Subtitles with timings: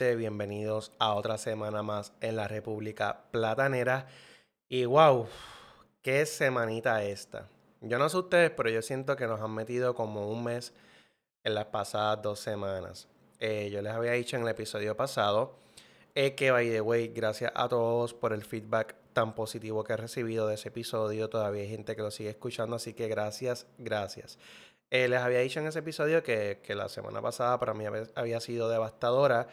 [0.00, 4.06] Bienvenidos a otra semana más en la República Platanera.
[4.66, 5.28] Y wow,
[6.00, 7.48] qué semanita esta.
[7.82, 10.72] Yo no sé ustedes, pero yo siento que nos han metido como un mes
[11.44, 13.08] en las pasadas dos semanas.
[13.40, 15.56] Eh, yo les había dicho en el episodio pasado
[16.14, 19.98] eh, que, by the way, gracias a todos por el feedback tan positivo que he
[19.98, 21.28] recibido de ese episodio.
[21.28, 24.38] Todavía hay gente que lo sigue escuchando, así que gracias, gracias.
[24.90, 28.70] Eh, les había dicho en ese episodio que, la semana pasada para mí había sido
[28.70, 29.46] devastadora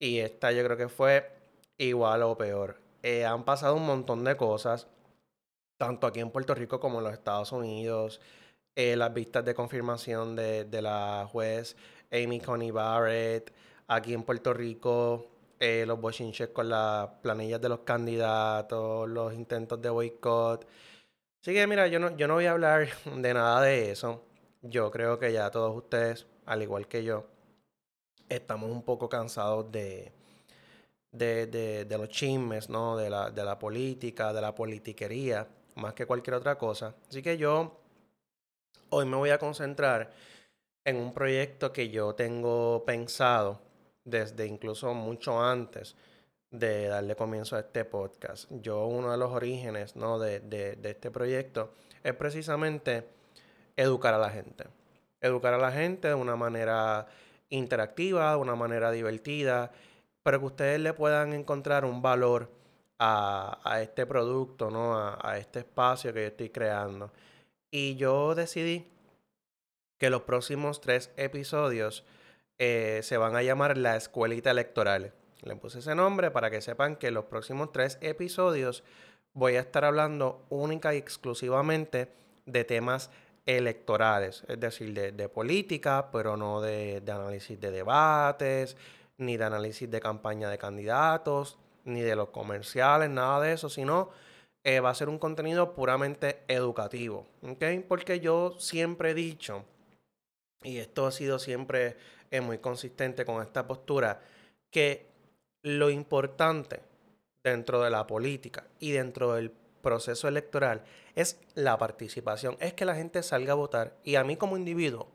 [0.00, 1.30] y esta yo creo que fue
[1.78, 2.76] igual o peor.
[3.02, 4.88] Eh, han pasado un montón de cosas,
[5.78, 8.20] tanto aquí en Puerto Rico como en los Estados Unidos.
[8.76, 11.76] Eh, las vistas de confirmación de, la juez
[12.10, 13.52] Amy Coney Barrett,
[13.88, 15.28] aquí en Puerto Rico,
[15.60, 20.66] los bochinches con las planillas de los candidatos, los intentos de boicot.
[21.42, 24.24] Así que mira, yo no, yo no voy a hablar de nada de eso
[24.62, 27.26] yo creo que ya todos ustedes, al igual que yo,
[28.30, 30.12] estamos un poco cansados de,
[31.12, 32.96] de, los chismes, ¿no?
[32.96, 36.94] De la, de la política, de la politiquería, más que cualquier otra cosa.
[37.08, 37.78] Así que yo
[38.90, 40.12] hoy me voy a concentrar
[40.84, 43.60] en un proyecto que yo tengo pensado
[44.04, 45.94] desde incluso mucho antes
[46.50, 48.50] de darle comienzo a este podcast.
[48.50, 50.18] Yo, uno de los orígenes ¿no?
[50.18, 53.06] de, de, de este proyecto es precisamente
[53.76, 54.64] educar a la gente.
[55.20, 57.06] Educar a la gente de una manera
[57.50, 59.72] interactiva, de una manera divertida,
[60.22, 62.50] pero que ustedes le puedan encontrar un valor
[62.98, 64.96] a, este producto, ¿no?
[64.96, 67.10] A, este espacio que yo estoy creando.
[67.70, 68.86] Y yo decidí
[69.98, 72.04] que los próximos tres episodios
[72.58, 75.14] eh, se van a llamar La Escuelita Electoral.
[75.42, 78.84] Le puse ese nombre para que sepan que los próximos tres episodios
[79.32, 82.12] voy a estar hablando única y exclusivamente
[82.44, 83.10] de temas
[83.46, 88.76] electorales, es decir, de, política, pero no de, análisis de debates,
[89.18, 94.10] ni de análisis de campaña de candidatos, ni de los comerciales, nada de eso, sino
[94.64, 97.26] eh, va a ser un contenido puramente educativo.
[97.88, 99.64] Porque yo siempre he dicho,
[100.62, 101.96] y esto ha sido siempre
[102.30, 104.20] eh, muy consistente con esta postura,
[104.70, 105.06] que
[105.62, 106.80] lo importante
[107.42, 110.82] dentro de la política y dentro del proceso electoral
[111.20, 113.96] es la participación, es que la gente salga a votar.
[114.04, 115.08] Y a mí como individuo,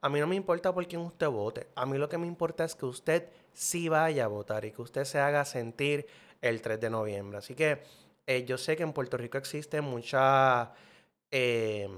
[0.00, 2.64] a mí no me importa por quién usted vote, a mí lo que me importa
[2.64, 6.06] es que usted sí vaya a votar y que usted se haga sentir
[6.40, 7.38] el 3 de noviembre.
[7.38, 7.82] Así que
[8.26, 10.72] eh, yo sé que en Puerto Rico existe mucha
[11.30, 11.88] eh,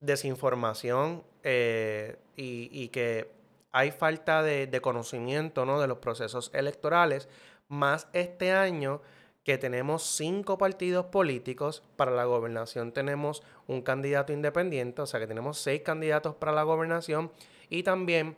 [0.00, 3.30] desinformación eh, y, que
[3.70, 5.80] hay falta de, de conocimiento ¿no?
[5.80, 7.28] de los procesos electorales,
[7.68, 9.00] más este año
[9.44, 11.82] que tenemos cinco partidos políticos.
[11.96, 16.62] Para la gobernación tenemos un candidato independiente, o sea que tenemos seis candidatos para la
[16.62, 17.30] gobernación.
[17.68, 18.36] Y también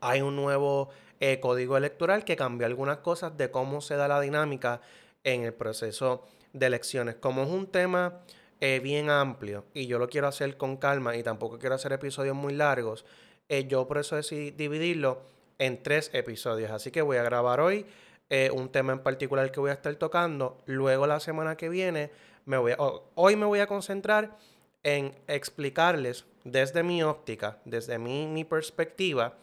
[0.00, 0.90] hay un nuevo
[1.20, 4.80] eh, código electoral que cambia algunas cosas de cómo se da la dinámica
[5.22, 7.16] en el proceso de elecciones.
[7.16, 8.20] Como es un tema
[8.60, 12.34] eh, bien amplio y yo lo quiero hacer con calma y tampoco quiero hacer episodios
[12.34, 13.04] muy largos,
[13.48, 15.22] eh, yo por eso decidí dividirlo
[15.58, 16.70] en tres episodios.
[16.70, 17.86] Así que voy a grabar hoy
[18.30, 20.62] eh, un tema en particular que voy a estar tocando.
[20.66, 22.10] Luego la semana que viene,
[22.46, 22.74] me voy
[23.14, 24.38] hoy me voy a concentrar
[24.82, 29.36] en explicarles desde mi óptica, desde mi, mi perspectiva,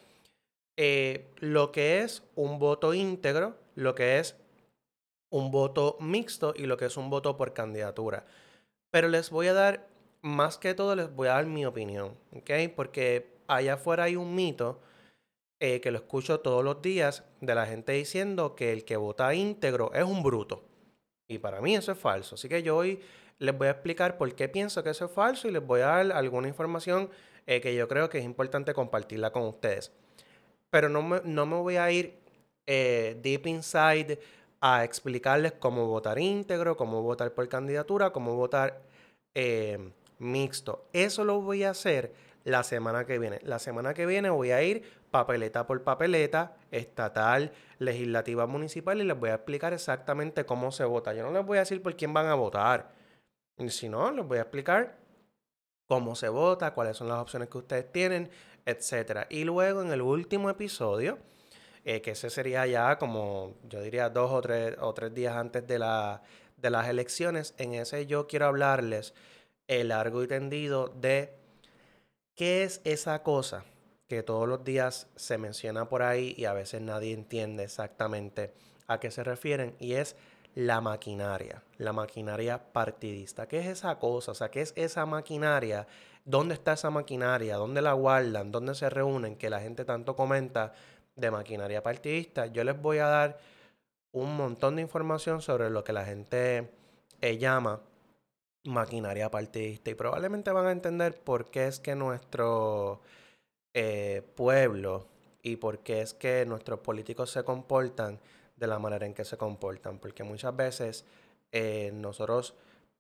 [0.78, 4.36] eh, lo que es un voto íntegro, lo que es
[5.30, 8.26] un voto mixto y lo que es un voto por candidatura.
[8.90, 9.88] Pero les voy a dar,
[10.22, 12.16] más que todo, les voy a dar mi opinión.
[12.76, 14.80] Porque allá afuera hay un mito
[15.60, 19.34] eh, que lo escucho todos los días de la gente diciendo que el que vota
[19.34, 20.64] íntegro es un bruto.
[21.28, 22.36] Y para mí eso es falso.
[22.36, 23.00] Así que yo hoy
[23.40, 25.88] les voy a explicar por qué pienso que eso es falso y les voy a
[25.88, 27.10] dar alguna información
[27.48, 29.92] eh, que yo creo que es importante compartirla con ustedes.
[30.70, 32.20] Pero no me, no me voy a ir
[32.68, 34.20] eh, deep inside
[34.62, 38.82] a explicarles cómo votar íntegro, cómo votar por candidatura, cómo votar
[40.20, 40.88] mixto.
[40.94, 42.12] Eso lo voy a hacer
[42.48, 43.40] la semana que viene.
[43.44, 49.20] La semana que viene voy a ir papeleta por papeleta, estatal, legislativa, municipal, y les
[49.20, 51.14] voy a explicar exactamente cómo se vota.
[51.14, 52.90] Yo no les voy a decir por quién van a votar,
[53.68, 54.98] si no, les voy a explicar
[55.88, 58.30] cómo se vota, cuáles son las opciones que ustedes tienen,
[58.66, 59.26] etc.
[59.30, 61.20] Y luego en el último episodio,
[61.84, 65.68] eh, que ese sería ya como yo diría dos o tres, o tres días antes
[65.68, 66.22] de, la,
[66.56, 69.14] de las elecciones, en ese yo quiero hablarles
[69.68, 71.34] el largo y tendido de
[72.38, 73.66] ¿Qué es esa cosa
[74.08, 78.54] que todos los días se menciona por ahí y a veces nadie entiende exactamente
[78.86, 79.76] a qué se refieren?
[79.80, 80.16] Y es
[80.54, 83.48] la maquinaria, la maquinaria partidista.
[83.48, 84.34] ¿Qué es esa cosa?
[84.34, 85.88] O sea, ¿qué es esa maquinaria?
[86.26, 87.56] ¿Dónde está esa maquinaria?
[87.56, 88.52] ¿Dónde la guardan?
[88.52, 89.36] ¿Dónde se reúnen?
[89.36, 90.74] Que la gente tanto comenta
[91.16, 93.40] de maquinaria partidista, yo les voy a dar
[94.12, 96.70] un montón de información sobre lo que la gente
[97.20, 97.82] eh, llama
[98.68, 103.02] maquinaria partidista y probablemente van a entender por qué es que nuestro
[103.74, 105.08] eh, pueblo
[105.42, 108.20] y por qué es que nuestros políticos se comportan
[108.56, 111.06] de la manera en que se comportan, porque muchas veces
[111.52, 112.56] eh, nosotros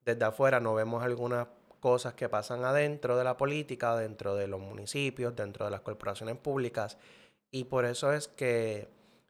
[0.06, 1.48] desde afuera no vemos algunas
[1.80, 6.38] cosas que pasan adentro de la política, dentro de los municipios, dentro de las corporaciones
[6.38, 6.98] públicas,
[7.52, 8.88] y por eso es que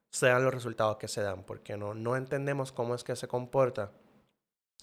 [0.09, 3.27] se dan los resultados que se dan, porque no, no entendemos cómo es que se
[3.27, 3.91] comporta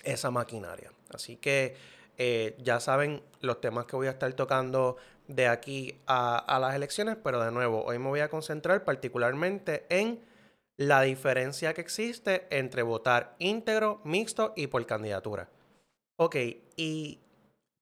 [0.03, 0.93] esa maquinaria.
[1.15, 1.77] Así que
[2.19, 4.97] eh, ya saben los temas que voy a estar tocando
[5.27, 9.87] de aquí a, a, las elecciones, pero de nuevo, hoy me voy a concentrar particularmente
[9.89, 10.21] en
[10.77, 15.49] la diferencia que existe entre votar íntegro, mixto y por candidatura.
[16.17, 16.37] Ok,
[16.77, 17.21] ¿y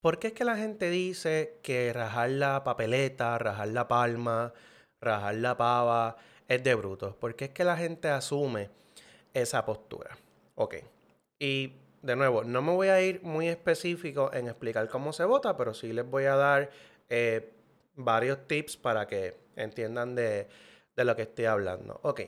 [0.01, 4.53] por qué es que la gente dice que rajar la papeleta, rajar la palma,
[5.01, 6.17] rajar la pava
[6.49, 7.15] es de brutos?
[7.15, 8.71] ¿Por qué es que la gente asume
[9.35, 10.17] esa postura?
[10.55, 10.77] Ok,
[11.39, 11.73] y
[12.03, 15.73] de nuevo, no me voy a ir muy específico en explicar cómo se vota, pero
[15.73, 16.71] sí les voy a dar
[17.09, 17.53] eh,
[17.95, 20.49] varios tips para que entiendan de,
[20.97, 22.01] de lo que estoy hablando.
[22.03, 22.23] Ok,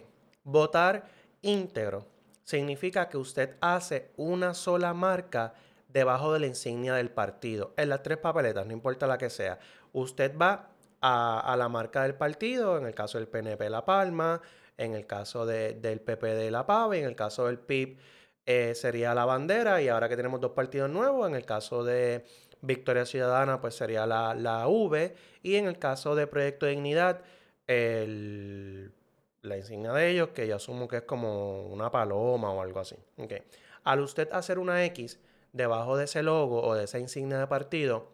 [0.45, 1.05] votar
[1.43, 2.07] íntegro
[2.45, 5.55] significa que usted hace una sola marca
[5.89, 9.59] debajo de la insignia del partido, en las tres papeletas, no importa la que sea.
[9.93, 14.41] Usted va a, la marca del partido, en el caso del PNP La Palma,
[14.77, 17.99] en el caso del PP de La Pava en el caso del PIB
[18.47, 22.25] eh, sería la bandera y ahora que tenemos dos partidos nuevos, en el caso de
[22.61, 27.23] Victoria Ciudadana pues sería la, la V y en el caso de Proyecto Dignidad
[27.67, 32.97] la insignia de ellos que yo asumo que es como una paloma o algo así.
[33.17, 33.43] Okay.
[33.85, 35.19] Al usted hacer una X
[35.53, 38.11] debajo de ese logo o de esa insignia de partido,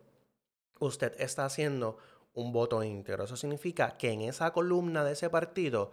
[0.81, 1.99] usted está haciendo
[2.35, 3.25] un voto íntegro.
[3.25, 5.93] Eso significa que en esa columna de ese partido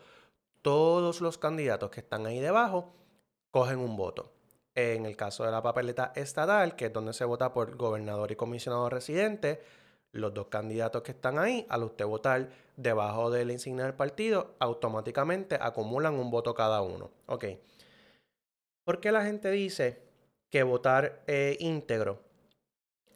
[0.61, 2.93] todos los candidatos que están ahí debajo
[3.57, 4.31] cogen un voto.
[4.75, 8.35] En el caso de la papeleta estatal, que es donde se vota por gobernador y
[8.35, 9.63] comisionado residente,
[10.11, 14.53] los dos candidatos que están ahí, al usted votar debajo de la insignia del partido,
[14.59, 17.09] automáticamente acumulan un voto cada uno.
[17.25, 17.45] Ok.
[18.83, 20.03] ¿Por qué la gente dice
[20.51, 22.21] que votar eh, íntegro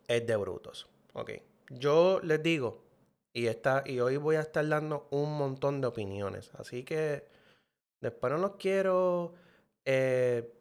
[0.07, 0.89] es de brutos?
[1.13, 1.33] Ok.
[1.69, 2.81] Yo les digo,
[3.31, 7.27] y, está, y hoy voy a estar dando un montón de opiniones, así que
[8.01, 9.35] después no los quiero
[9.85, 10.53] eh,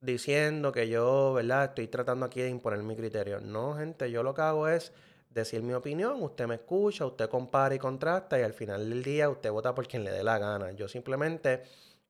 [0.00, 1.64] diciendo que yo, ¿verdad?
[1.64, 3.40] Estoy tratando aquí de imponer mi criterio.
[3.40, 4.92] No, gente, yo lo que hago es
[5.30, 9.28] decir mi opinión, usted me escucha, usted compara y contrasta y al final del día
[9.28, 10.72] usted vota por quien le dé la gana.
[10.72, 11.62] Yo simplemente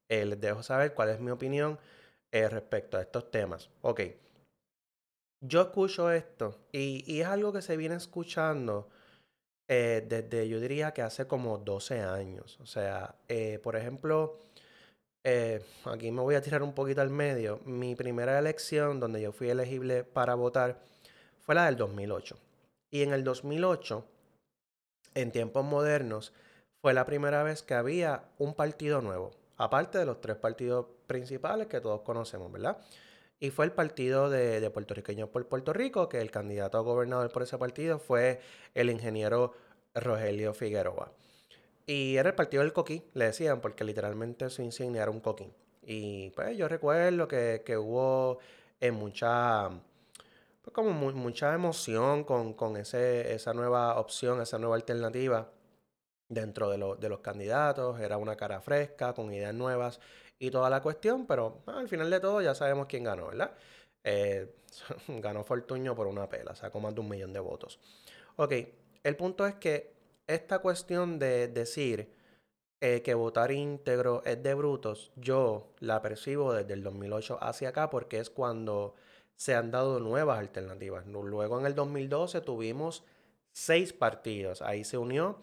[0.08, 1.78] eh, les dejo saber cuál es mi opinión
[2.30, 3.70] eh, respecto a estos temas.
[3.82, 4.00] Ok,
[5.40, 8.88] yo escucho esto y, es algo que se viene escuchando
[9.68, 12.58] desde, yo diría que hace como 12 años.
[12.60, 13.16] O sea,
[13.62, 14.45] por ejemplo
[15.28, 17.58] eh, aquí me voy a tirar un poquito al medio.
[17.64, 20.78] Mi primera elección donde yo fui elegible para votar
[21.40, 22.38] fue la del 2008.
[22.92, 24.04] Y en el 2008,
[25.14, 26.33] en tiempos modernos,
[26.80, 31.66] fue la primera vez que había un partido nuevo, aparte de los tres partidos principales
[31.66, 32.78] que todos conocemos, ¿verdad?
[33.40, 37.33] Y fue el partido de, de puertorriqueños por Puerto Rico, que el candidato a gobernador
[37.33, 38.40] por ese partido fue
[38.75, 39.54] el ingeniero
[39.92, 41.11] Rogelio Figueroa.
[41.87, 45.52] Y era el partido del coquí, le decían, porque literalmente su insignia era un coquín.
[45.83, 48.38] Y pues yo recuerdo que, hubo
[48.81, 49.71] eh, mucha,
[50.62, 55.49] pues, como mucha emoción con, ese, esa nueva opción, esa nueva alternativa
[56.28, 58.00] dentro de, de, los candidatos.
[58.00, 60.00] Era una cara fresca, con ideas nuevas
[60.38, 63.52] y toda la cuestión, pero al final de todo ya sabemos quién ganó, ¿verdad?
[64.05, 64.55] Eh,
[65.09, 67.78] ganó Fortuño por una pela, sacó más de un millón de votos.
[68.37, 68.52] Ok,
[69.02, 69.96] el punto es que
[70.26, 72.11] esta cuestión de decir
[72.80, 77.88] eh, que votar íntegro es de brutos, yo la percibo desde el 2008 hacia acá
[77.90, 78.95] porque es cuando
[79.35, 81.06] se han dado nuevas alternativas.
[81.06, 83.04] Luego en el 2012 tuvimos
[83.52, 84.62] seis partidos.
[84.62, 85.38] Ahí se unió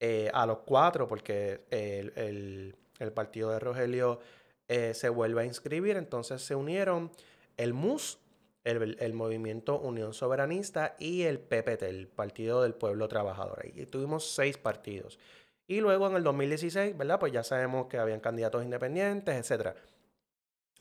[0.00, 2.74] eh, a los cuatro porque el,
[3.14, 4.20] partido de Rogelio
[4.68, 5.96] eh, se vuelve a inscribir.
[5.96, 7.10] Entonces se unieron
[7.56, 8.18] el MUS,
[8.64, 13.66] el, movimiento Unión Soberanista y el PPT, el Partido del Pueblo Trabajador.
[13.74, 15.18] Y tuvimos seis partidos.
[15.66, 17.18] Y luego en el 2016, ¿verdad?
[17.18, 19.76] Pues ya sabemos que habían candidatos independientes, etc.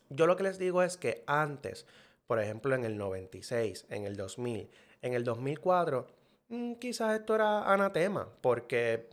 [0.09, 1.85] Yo lo que les digo es que antes,
[2.27, 4.69] por ejemplo, en el 96, en el 2000,
[5.01, 6.07] en el 2004,
[6.49, 9.09] mm, quizás esto era anatema, porque,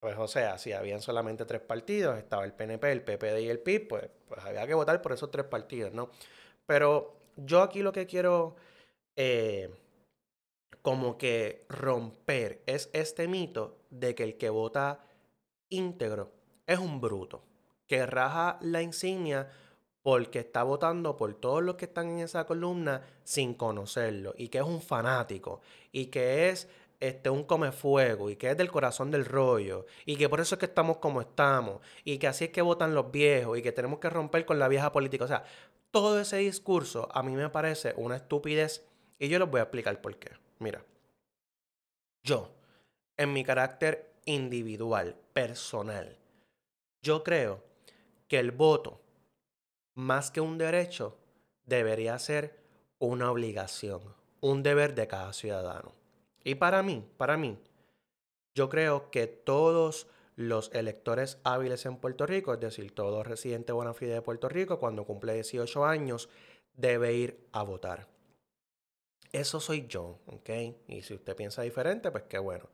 [0.00, 3.60] pues, o sea, si habían solamente tres partidos, estaba el PNP, el PPD y el
[3.60, 6.10] PIB, pues, pues había que votar por esos tres partidos, ¿no?
[6.66, 8.56] Pero yo aquí lo que quiero
[9.16, 9.70] eh,
[10.82, 15.04] como que romper es este mito de que el que vota
[15.68, 16.32] íntegro
[16.66, 17.44] es un bruto
[17.86, 19.50] que raja la insignia
[20.02, 24.58] porque está votando por todos los que están en esa columna sin conocerlo y que
[24.58, 25.60] es un fanático
[25.92, 26.68] y que es
[27.00, 30.58] este, un fuego y que es del corazón del rollo y que por eso es
[30.58, 33.98] que estamos como estamos y que así es que votan los viejos y que tenemos
[33.98, 35.24] que romper con la vieja política.
[35.24, 35.44] O sea,
[35.90, 38.84] todo ese discurso a mí me parece una estupidez
[39.18, 40.30] y yo les voy a explicar por qué.
[40.58, 40.84] Mira,
[42.22, 42.50] yo,
[43.16, 46.16] en mi carácter individual, personal,
[47.02, 47.62] yo creo
[48.28, 49.00] que el voto
[49.94, 51.16] más que un derecho,
[51.66, 52.58] debería ser
[52.98, 54.00] una obligación,
[54.40, 55.92] un deber de cada ciudadano.
[56.42, 57.58] Y para mí, para mí,
[58.54, 60.06] yo creo que todos
[60.40, 64.78] los electores hábiles en Puerto Rico, es decir, todo residente bona fide de Puerto Rico,
[64.78, 66.30] cuando cumple 18 años,
[66.74, 68.08] debe ir a votar.
[69.32, 70.50] Eso soy yo, ¿ok?
[70.88, 72.70] Y si usted piensa diferente, pues qué bueno.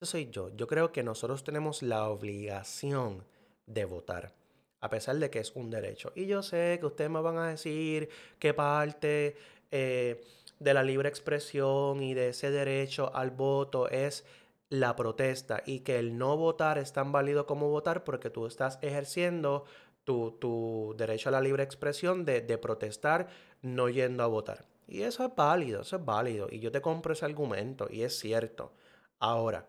[0.00, 0.48] Eso soy yo.
[0.56, 3.22] Yo creo que nosotros tenemos la obligación
[3.66, 4.32] de votar
[4.80, 6.12] a pesar de que es un derecho.
[6.14, 9.34] Y yo sé que ustedes me van a decir que parte
[9.70, 10.22] eh,
[10.58, 14.26] de la libre expresión y de ese derecho al voto es
[14.70, 18.78] la protesta y que el no votar es tan válido como votar porque tú estás
[18.82, 19.64] ejerciendo
[20.04, 23.28] tu, derecho a la libre expresión de, de protestar
[23.62, 24.66] no yendo a votar.
[24.86, 26.48] Y eso es válido, eso es válido.
[26.50, 28.72] Y yo te compro ese argumento y es cierto.
[29.18, 29.68] Ahora,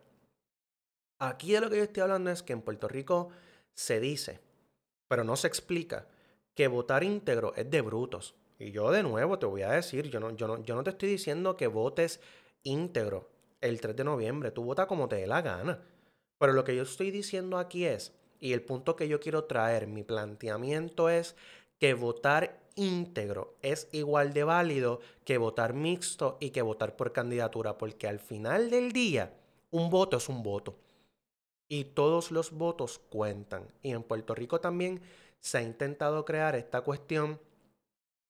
[1.19, 3.29] aquí de lo que yo estoy hablando es que en Puerto Rico
[3.73, 4.41] se dice
[5.07, 6.07] pero no se explica
[6.55, 8.35] que votar íntegro es de brutos.
[8.57, 10.91] Y yo de nuevo te voy a decir, yo no, yo no, yo no te
[10.91, 12.21] estoy diciendo que votes
[12.63, 13.29] íntegro
[13.61, 15.81] el 3 de noviembre, tú vota como te dé la gana.
[16.37, 19.87] Pero lo que yo estoy diciendo aquí es, y el punto que yo quiero traer,
[19.87, 21.35] mi planteamiento es
[21.79, 27.77] que votar íntegro es igual de válido que votar mixto y que votar por candidatura,
[27.77, 29.33] porque al final del día,
[29.71, 30.75] un voto es un voto
[31.67, 33.67] y todos los votos cuentan.
[33.81, 35.01] Y en Puerto Rico también
[35.39, 37.39] se ha intentado crear esta cuestión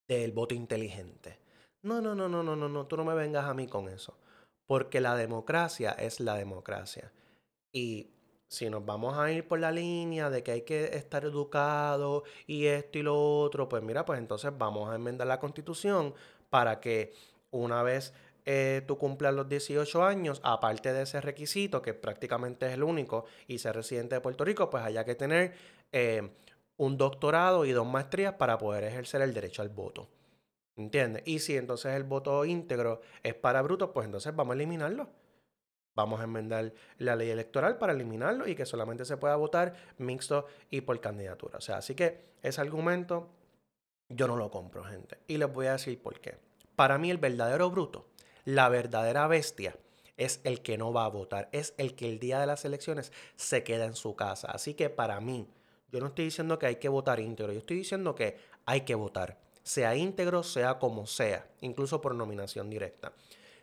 [0.08, 1.40] del voto inteligente.
[1.82, 4.18] No, no, no, no, no, no, no, tú no me vengas a mí con eso.
[4.68, 7.12] Porque la democracia es la democracia.
[7.72, 8.12] Y
[8.48, 12.66] si nos vamos a ir por la línea de que hay que estar educado y
[12.66, 16.14] esto y lo otro, pues mira, pues entonces vamos a enmendar la constitución
[16.50, 17.14] para que
[17.52, 18.14] una vez
[18.46, 23.26] eh, tú cumplas los 18 años, aparte de ese requisito, que prácticamente es el único,
[23.48, 25.56] y ser residente de Puerto Rico, pues haya que tener
[25.92, 26.30] eh,
[26.78, 30.08] un doctorado y dos maestrías para poder ejercer el derecho al voto.
[30.78, 31.24] ¿Entiendes?
[31.26, 35.10] Y si entonces el voto íntegro es para brutos, pues entonces vamos a eliminarlo.
[35.96, 40.46] Vamos a enmendar la ley electoral para eliminarlo y que solamente se pueda votar mixto
[40.70, 41.58] y por candidatura.
[41.58, 43.30] O sea, así que ese argumento
[44.10, 45.20] yo no lo compro, gente.
[45.28, 46.38] Y les voy a decir por qué.
[46.76, 48.08] Para mí el verdadero bruto
[48.46, 49.76] la verdadera bestia
[50.18, 53.12] es el que no va a votar, es el que el día de las elecciones
[53.36, 54.52] se queda en su casa.
[54.52, 55.48] Así que para mí,
[55.92, 58.96] yo no estoy diciendo que hay que votar íntegro, yo estoy diciendo que hay que
[58.96, 63.14] votar, sea íntegro, sea como sea, incluso por nominación directa.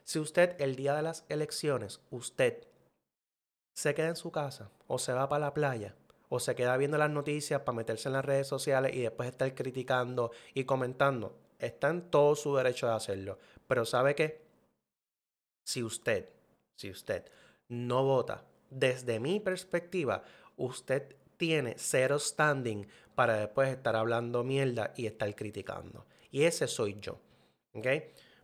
[0.04, 2.66] Si usted el día de las elecciones, usted
[3.74, 5.94] se queda en su casa o se va para la playa
[6.28, 9.54] o se queda viendo las noticias para meterse en las redes sociales y después estar
[9.54, 13.38] criticando y comentando, está en todo su derecho de hacerlo.
[13.66, 14.42] Pero ¿sabe qué?
[15.64, 16.28] si usted,
[16.76, 17.24] si usted
[17.68, 20.22] no vota, desde mi perspectiva,
[20.56, 26.06] usted tiene cero standing para después estar hablando mierda y estar criticando.
[26.30, 27.18] Y ese soy yo.
[27.74, 27.86] ¿Ok?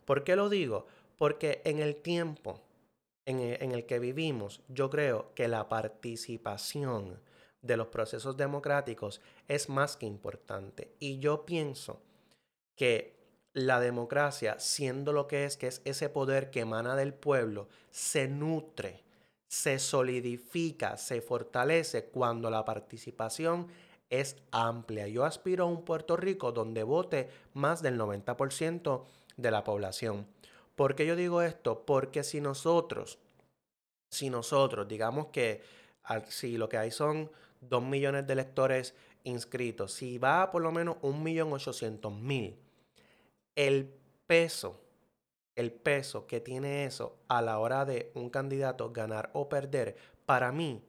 [0.04, 0.86] ¿Por qué lo digo?
[1.16, 2.60] Porque en el tiempo
[3.26, 7.20] en el, en el que vivimos, yo creo que la participación
[7.60, 10.94] de los procesos democráticos es más que importante.
[10.98, 12.00] Y yo pienso
[12.74, 13.18] que
[13.52, 18.28] la democracia, siendo lo que es, que es ese poder que emana del pueblo, se
[18.28, 19.02] nutre,
[19.48, 23.68] se solidifica, se fortalece cuando la participación
[24.10, 25.08] es amplia.
[25.08, 29.04] Yo aspiro a un Puerto Rico donde vote más del 90%
[29.36, 30.26] de la población.
[30.74, 31.84] ¿Por qué yo digo esto?
[31.84, 33.18] Porque si nosotros,
[34.10, 35.62] si nosotros, digamos que
[36.28, 40.96] si lo que hay son 2 millones de electores inscritos, si va por lo menos
[41.02, 42.54] 1.800.000,
[43.56, 43.92] el
[44.26, 44.80] peso,
[45.56, 50.52] el peso que tiene eso a la hora de un candidato ganar o perder, para
[50.52, 50.87] mí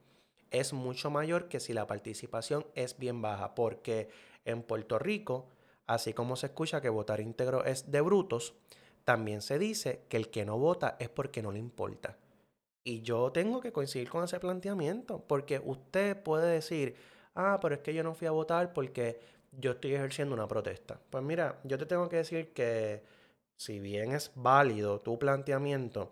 [0.52, 4.10] es mucho mayor que si la participación es bien baja, porque
[4.46, 5.48] en Puerto Rico,
[5.88, 8.56] así como se escucha que votar íntegro es de brutos,
[9.06, 12.18] también se dice que el que no vota es porque no le importa.
[12.84, 16.96] Y yo tengo que coincidir con ese planteamiento, porque usted puede decir,
[17.36, 19.20] ah, pero es que yo no fui a votar porque
[19.52, 21.00] yo estoy ejerciendo una protesta.
[21.10, 23.04] Pues mira, yo te tengo que decir que
[23.58, 26.12] si bien es válido tu planteamiento,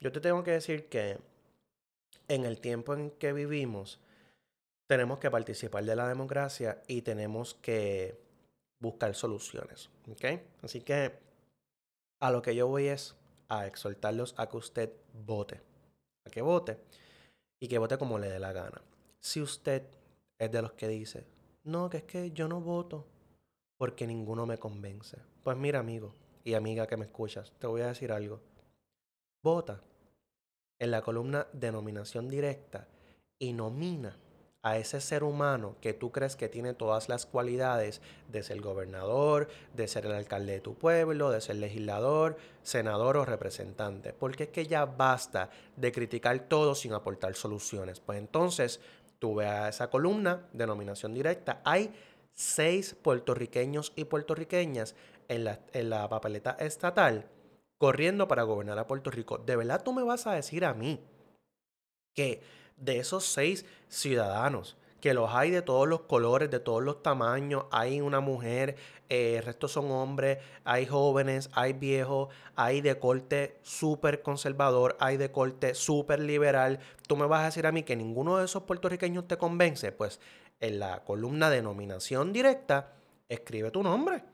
[0.00, 1.18] yo te tengo que decir que
[2.28, 4.00] en el tiempo en que vivimos,
[4.86, 8.18] tenemos que participar de la democracia y tenemos que
[8.80, 9.90] buscar soluciones.
[10.62, 11.18] Así que
[12.20, 13.16] a lo que yo voy es
[13.48, 15.60] a exhortarlos a que usted vote,
[16.24, 16.78] a que vote
[17.60, 18.82] y que vote como le dé la gana.
[19.20, 19.84] Si usted
[20.38, 21.26] es de los que dice,
[21.64, 23.06] no, que es que yo no voto
[23.78, 25.18] porque ninguno me convence.
[25.42, 26.14] Pues mira, amigo
[26.44, 28.40] y amiga que me escuchas, te voy a decir algo.
[29.42, 29.82] Vota
[30.78, 32.88] en la columna denominación directa
[33.38, 34.16] y nomina
[34.64, 39.46] a ese ser humano que tú crees que tiene todas las cualidades de ser gobernador,
[39.74, 44.14] de ser el alcalde de tu pueblo, de ser legislador, senador o representante.
[44.14, 48.00] Porque es que ya basta de criticar todo sin aportar soluciones.
[48.00, 48.80] Pues entonces,
[49.18, 51.60] tú ve a esa columna de nominación directa.
[51.62, 51.92] Hay
[52.32, 54.94] seis puertorriqueños y puertorriqueñas
[55.28, 57.28] en la, en la papeleta estatal
[57.78, 59.38] corriendo para gobernar a Puerto Rico.
[59.38, 61.00] ¿De verdad tú me vas a decir a mí
[62.14, 62.42] que
[62.76, 67.66] de esos seis ciudadanos, que los hay de todos los colores, de todos los tamaños,
[67.70, 68.76] hay una mujer,
[69.10, 75.18] eh, el resto son hombres, hay jóvenes, hay viejos, hay de corte súper conservador, hay
[75.18, 76.78] de corte súper liberal.
[77.06, 80.20] Tú me vas a decir a mí que ninguno de esos puertorriqueños te convence, pues
[80.60, 82.92] en la columna de nominación directa,
[83.28, 84.33] escribe tu nombre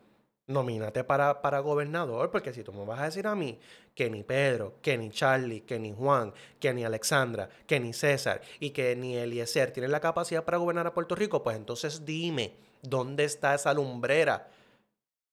[0.51, 3.59] nomínate para, para gobernador, porque si tú me vas a decir a mí
[3.95, 8.41] que ni Pedro, que ni Charlie, que ni Juan, que ni Alexandra, que ni César
[8.59, 12.55] y que ni Eliezer tienen la capacidad para gobernar a Puerto Rico, pues entonces dime,
[12.83, 14.49] ¿dónde está esa lumbrera?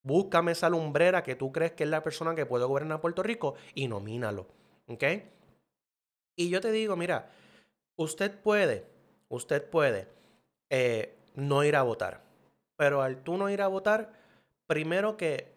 [0.03, 3.23] Búscame esa lumbrera que tú crees que es la persona que puede gobernar a Puerto
[3.23, 4.47] Rico y nomínalo.
[4.87, 5.03] ¿Ok?
[6.37, 7.29] Y yo te digo, mira,
[7.97, 8.85] usted puede,
[9.27, 10.07] usted puede
[10.69, 12.21] eh, no ir a votar,
[12.77, 14.13] pero al tú no ir a votar,
[14.67, 15.51] primero que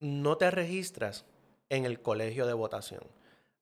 [0.00, 1.24] no te registras
[1.68, 3.02] en el colegio de votación.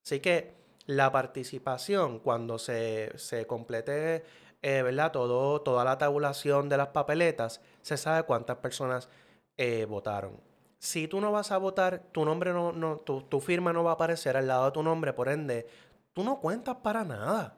[0.04, 0.54] Así que
[0.86, 3.12] la participación, cuando se,
[3.46, 4.24] complete
[4.62, 5.12] eh, ¿verdad?
[5.12, 9.08] Todo, toda la tabulación de las papeletas, se sabe cuántas personas
[9.56, 10.40] eh, votaron.
[10.78, 13.92] Si tú no vas a votar, tu nombre no, no tu, tu, firma no va
[13.92, 15.66] a aparecer al lado de tu nombre, por ende,
[16.12, 17.56] tú no cuentas para nada.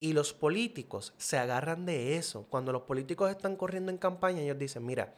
[0.00, 2.46] Y los políticos se agarran de eso.
[2.48, 5.14] Cuando los políticos están corriendo en campaña, ellos dicen, mira,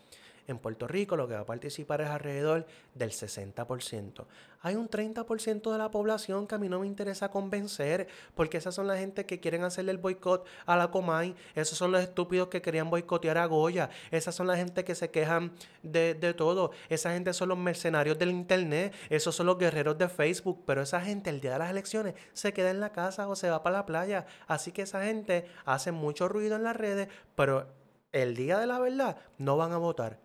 [0.46, 4.26] en Puerto Rico lo que va a participar es alrededor del 60%.
[4.62, 8.74] Hay un 30% de la población que a mí no me interesa convencer, porque esas
[8.74, 12.48] son la gente que quieren hacerle el boicot a la Comay, esos son los estúpidos
[12.48, 16.72] que querían boicotear a Goya, esas son la gente que se quejan de, de todo,
[16.90, 21.00] esa gente son los mercenarios del Internet, esos son los guerreros de Facebook, pero esa
[21.00, 23.78] gente el día de las elecciones se queda en la casa o se va para
[23.78, 27.66] la playa, así que esa gente hace mucho ruido en las redes, pero
[28.12, 30.18] el día de la verdad no van a votar.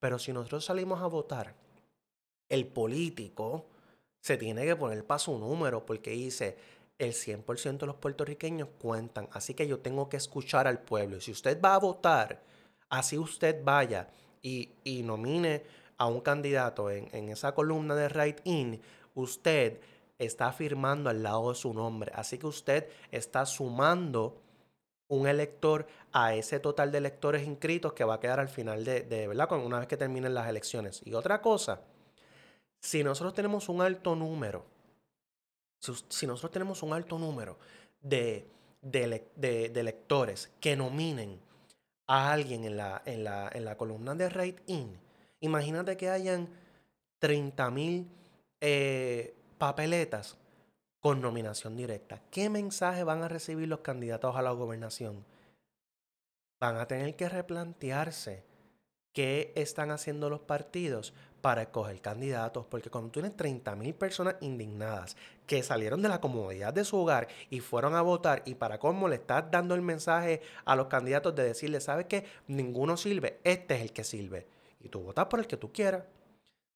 [0.00, 1.54] Pero si nosotros salimos a votar,
[2.48, 3.66] el político
[4.20, 6.56] se tiene que poner para su número porque dice,
[6.98, 11.16] el 100% de los puertorriqueños cuentan, así que yo tengo que escuchar al pueblo.
[11.16, 12.42] Y si usted va a votar,
[12.88, 14.08] así usted vaya
[14.42, 14.72] y,
[15.04, 15.62] nomine
[15.96, 18.80] a un candidato en, en esa columna de Right In,
[19.14, 19.80] usted
[20.18, 22.12] está firmando al lado de su nombre.
[22.14, 24.40] Así que usted está sumando
[25.08, 29.02] un elector a ese total de electores inscritos que va a quedar al final de,
[29.02, 29.50] de ¿verdad?
[29.52, 31.00] Una vez que terminen las elecciones.
[31.04, 31.80] Y otra cosa,
[32.80, 34.64] si nosotros tenemos un alto número,
[35.80, 37.58] si, nosotros tenemos un alto número
[38.00, 38.46] de,
[38.82, 41.40] de, electores que nominen
[42.06, 44.98] a alguien en la, en la, en la columna de Rate In,
[45.40, 46.48] imagínate que hayan
[47.18, 48.08] 30 mil
[48.60, 50.36] eh, papeletas
[51.00, 52.22] con nominación directa.
[52.30, 55.24] ¿Qué mensaje van a recibir los candidatos a la gobernación?
[56.60, 58.44] Van a tener que replantearse
[59.12, 65.16] qué están haciendo los partidos para escoger candidatos, porque cuando tienes 30 mil personas indignadas
[65.46, 69.08] que salieron de la comodidad de su hogar y fueron a votar y para cómo
[69.08, 72.24] le estás dando el mensaje a los candidatos de decirle, ¿sabes qué?
[72.48, 74.46] Ninguno sirve, este es el que sirve.
[74.80, 76.04] Y tú votas por el que tú quieras.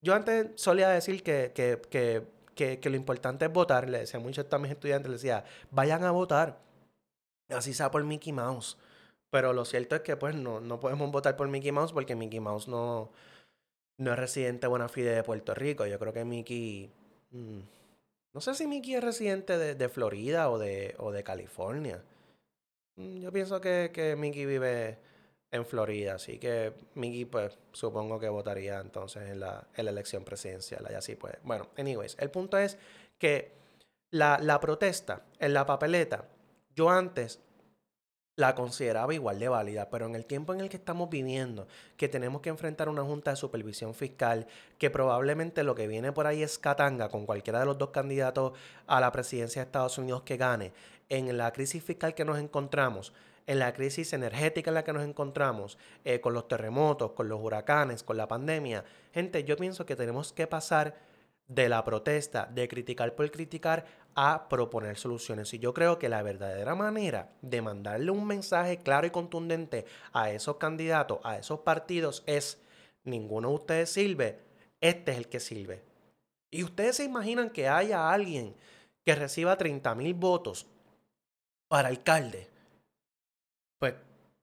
[0.01, 3.89] Yo antes solía decir que, que que, lo importante es votar.
[3.89, 6.59] Le decía mucho a mis estudiantes, le decía, vayan a votar.
[7.49, 8.79] Así sea por Mickey Mouse.
[9.31, 12.41] Pero lo cierto es que pues no, no podemos votar por Mickey Mouse porque Mickey
[12.41, 13.11] Mouse no,
[13.99, 15.87] no es residente buena fide de Puerto Rico.
[15.87, 16.91] Yo creo que Mickey...
[17.31, 17.61] Mm,
[18.35, 22.03] no sé si Mickey es residente de, Florida o de, o de California.
[22.97, 24.99] Mm, yo pienso que, que Mickey vive
[25.53, 26.15] en Florida.
[26.15, 30.85] Así que Miggy, pues, supongo que votaría entonces en la, elección presidencial.
[30.87, 31.35] Allá sí pues.
[31.45, 32.79] Bueno, anyways, el punto es
[33.19, 33.53] que
[34.11, 36.25] la, la protesta en la papeleta,
[36.75, 37.39] yo antes
[38.35, 42.09] la consideraba igual de válida, pero en el tiempo en el que estamos viviendo, que
[42.09, 44.47] tenemos que enfrentar una junta de supervisión fiscal,
[44.79, 48.53] que probablemente lo que viene por ahí es catanga con cualquiera de los dos candidatos
[48.87, 50.73] a la presidencia de Estados Unidos que gane,
[51.11, 53.13] en la crisis fiscal que nos encontramos,
[53.47, 57.41] en la crisis energética en la que nos encontramos, eh, con los terremotos, con los
[57.41, 60.95] huracanes, con la pandemia, gente, yo pienso que tenemos que pasar
[61.49, 65.53] de la protesta, de criticar por criticar, a proponer soluciones.
[65.55, 70.31] Y yo creo que la verdadera manera de mandarle un mensaje claro y contundente a
[70.31, 72.59] esos candidatos, a esos partidos, es
[73.05, 74.39] ninguno de ustedes sirve,
[74.81, 75.83] este es el que sirve.
[76.51, 78.55] Y ustedes se imaginan que haya alguien
[79.05, 80.67] que reciba 30 mil votos
[81.69, 82.52] para alcalde.
[83.83, 83.95] Pues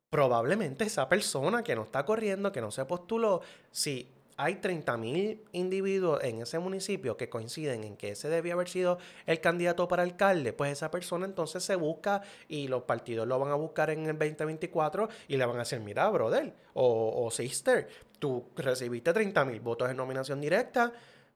[0.09, 3.39] probablemente esa persona que no está corriendo, que no se postuló,
[3.71, 8.97] si hay 30.000 individuos en ese municipio que coinciden en que ese debía haber sido
[9.25, 13.51] el candidato para alcalde, pues esa persona entonces se busca y los partidos lo van
[13.51, 17.87] a buscar en el 2024 y le van a decir, mira, brother o, o sister,
[18.19, 20.91] tú recibiste 30.000 votos en nominación directa,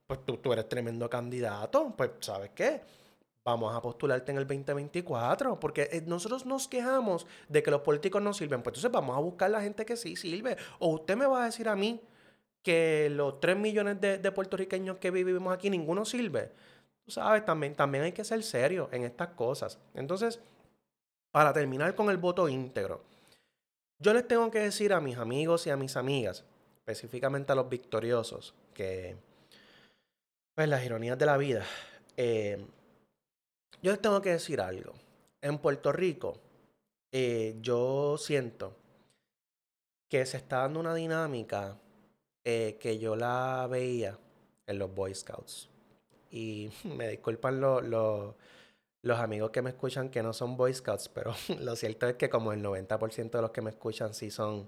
[0.06, 2.82] pues tú, tú eres tremendo candidato, pues ¿sabes qué?
[3.44, 8.22] Vamos a postularte en el 2024, porque eh, nosotros nos quejamos de que los políticos
[8.22, 10.56] no sirven, pues entonces vamos a buscar la gente que sí sirve.
[10.78, 12.00] O usted me va a decir a mí
[12.62, 16.50] que los 3 millones de, puertorriqueños que vivimos aquí, ninguno sirve.
[17.04, 19.78] Tú sabes, también, también hay que ser serio en estas cosas.
[19.92, 20.40] Entonces,
[21.30, 23.02] para terminar con el voto íntegro,
[23.98, 26.44] yo les tengo que decir a mis amigos y a mis amigas,
[26.78, 29.16] específicamente a los victoriosos, que,
[30.54, 31.64] pues las ironías de la vida,
[32.16, 32.64] eh,
[33.84, 34.94] yo les tengo que decir algo.
[35.42, 36.40] En Puerto Rico,
[37.12, 38.74] eh, yo siento
[40.08, 41.76] que se está dando una dinámica
[42.44, 44.18] eh, que yo la veía
[44.66, 45.68] en los Boy Scouts.
[46.30, 48.34] Y me disculpan los
[49.18, 52.54] amigos que me escuchan que no son Boy Scouts, pero lo cierto es que como
[52.54, 54.66] el 90% de los que me escuchan sí son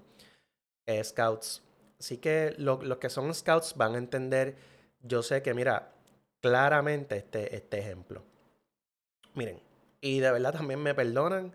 [0.85, 1.63] eh, Scouts.
[1.99, 4.55] Así que los que son Scouts van a entender,
[5.01, 5.91] yo sé que, mira,
[6.39, 8.23] claramente este, este ejemplo.
[9.35, 9.59] Miren,
[10.01, 11.53] y de verdad también me perdonan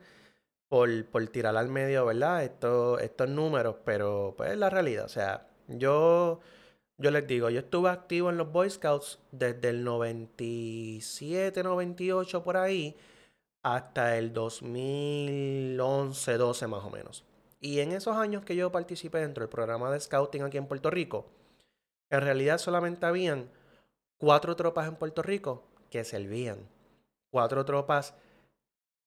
[0.68, 2.44] por, por tirar al medio, ¿verdad?
[2.44, 5.04] Estos, estos números, pero pues es la realidad.
[5.04, 6.40] O sea, yo,
[6.98, 12.56] yo les digo, yo estuve activo en los Boy Scouts desde el 97, 98 por
[12.56, 12.96] ahí,
[13.62, 17.24] hasta el 2011, 12 más o menos.
[17.60, 20.90] Y en esos años que yo participé dentro del programa de scouting aquí en Puerto
[20.90, 21.26] Rico,
[22.10, 23.50] en realidad solamente habían
[24.18, 26.58] cuatro tropas en Puerto Rico que servían.
[27.32, 28.14] Cuatro tropas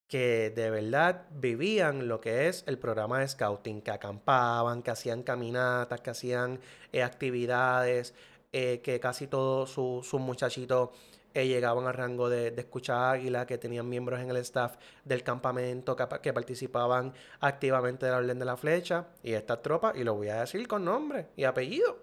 [0.08, 5.22] que de verdad vivían lo que es el programa de scouting, que acampaban, que hacían
[5.22, 6.60] caminatas, que hacían
[6.92, 8.16] eh, actividades,
[8.52, 10.90] eh, que casi todos sus muchachitos
[11.36, 15.22] eh, llegaban al rango de, de escucha águila, que tenían miembros en el staff del
[15.22, 20.04] campamento, que, que, participaban activamente de la Orden de la Flecha, y esta tropa, y
[20.04, 22.00] lo voy a decir con nombre y apellido,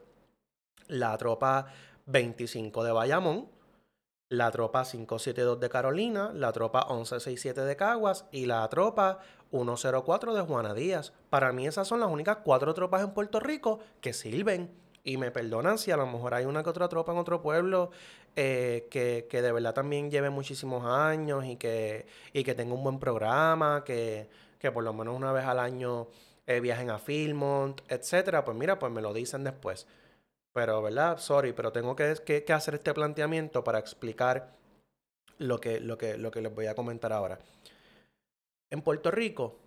[0.86, 1.66] la tropa
[2.06, 3.48] 25 de Bayamón,
[4.32, 9.18] la tropa 572 de Carolina, la tropa 1167 de Caguas y la tropa
[9.50, 11.12] 104 de Juana Díaz.
[11.28, 14.70] Para mí esas son las únicas cuatro tropas en Puerto Rico que sirven.
[15.04, 17.90] Y me perdonan si a lo mejor hay una que otra tropa en otro pueblo
[18.34, 22.98] eh, que, de verdad también lleve muchísimos años y que, y que tenga un buen
[22.98, 26.08] programa, que, que por lo menos una vez al año
[26.46, 28.46] eh, viajen a Philmont, etcétera.
[28.46, 29.86] Pues mira, pues me lo dicen después.
[30.52, 31.18] Pero, ¿verdad?
[31.18, 34.52] Sorry, pero tengo que, hacer este planteamiento para explicar
[35.38, 37.38] lo que, lo, que, lo que les voy a comentar ahora.
[38.70, 39.58] En Puerto Rico,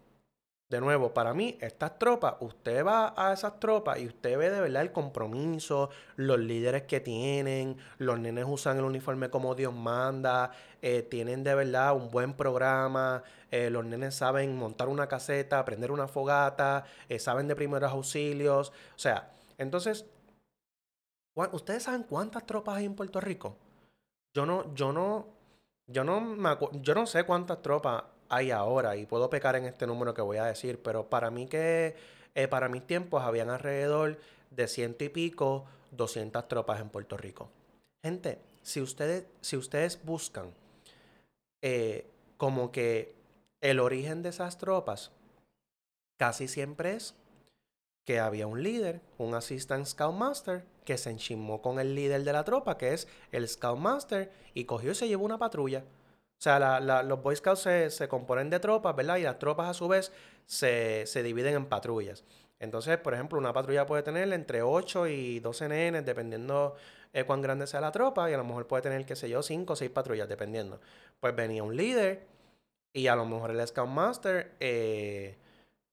[0.67, 4.61] de nuevo, para mí, estas tropas, usted va a esas tropas y usted ve de
[4.61, 10.51] verdad el compromiso, los líderes que tienen, los nenes usan el uniforme como Dios manda,
[10.81, 13.21] eh, tienen de verdad un buen programa,
[13.51, 18.69] eh, los nenes saben montar una caseta, prender una fogata, eh, saben de primeros auxilios,
[18.95, 20.05] o sea, entonces
[21.35, 23.57] ¿Ustedes saben cuántas tropas hay en Puerto Rico?
[24.33, 25.27] Yo no, yo no,
[25.87, 26.49] yo no me
[26.81, 30.37] yo no sé cuántas tropas hay ahora y puedo pecar en este número que voy
[30.37, 31.95] a decir, pero para mí que,
[32.33, 34.17] eh, para mis tiempos habían alrededor
[34.49, 37.49] de ciento y pico, 200 tropas en Puerto Rico.
[38.01, 40.53] Gente, si ustedes, si ustedes buscan
[41.61, 43.13] eh, como que
[43.61, 45.11] el origen de esas tropas,
[46.17, 47.15] casi siempre es
[48.05, 52.43] que había un líder, un assistant scoutmaster, que se enchimó con el líder de la
[52.43, 55.83] tropa, que es el scoutmaster, y cogió y se llevó una patrulla.
[56.37, 59.17] O sea, los Boy Scouts se, componen de tropas, ¿verdad?
[59.17, 60.11] Y las tropas a su vez
[60.45, 62.23] se, dividen en patrullas.
[62.59, 66.75] Entonces, por ejemplo, una patrulla puede tener entre 8 y 12 nenes, dependiendo
[67.13, 69.41] eh, cuán grande sea la tropa, y a lo mejor puede tener, qué sé yo,
[69.41, 70.79] 5 o 6 patrullas, dependiendo.
[71.19, 72.27] Pues venía un líder,
[72.93, 75.37] y a lo mejor el Scoutmaster eh,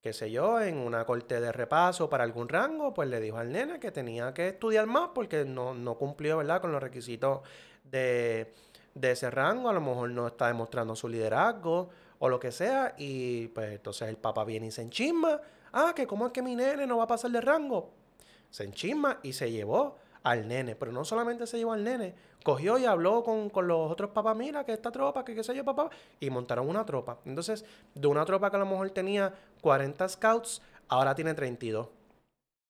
[0.03, 3.53] qué sé yo, en una corte de repaso para algún rango, pues le dijo al
[3.53, 7.41] nene que tenía que estudiar más porque no, no cumplió, ¿verdad?, con los requisitos
[7.85, 8.53] de,
[9.01, 13.47] ese rango, a lo mejor no está demostrando su liderazgo o lo que sea, y
[13.49, 15.41] pues entonces el papá viene y se enchisma.
[15.73, 17.91] Ah, que cómo es que mi nene no va a pasar de rango.
[18.51, 20.77] Se enchisma y se llevó al nene.
[20.77, 24.65] Pero no solamente se llevó al nene, cogió y habló con, los otros papás, mira,
[24.65, 27.19] que esta tropa, que qué sé yo, papá, y montaron una tropa.
[27.25, 31.89] Entonces, de una tropa que a lo mejor tenía 40 scouts, ahora tiene 32.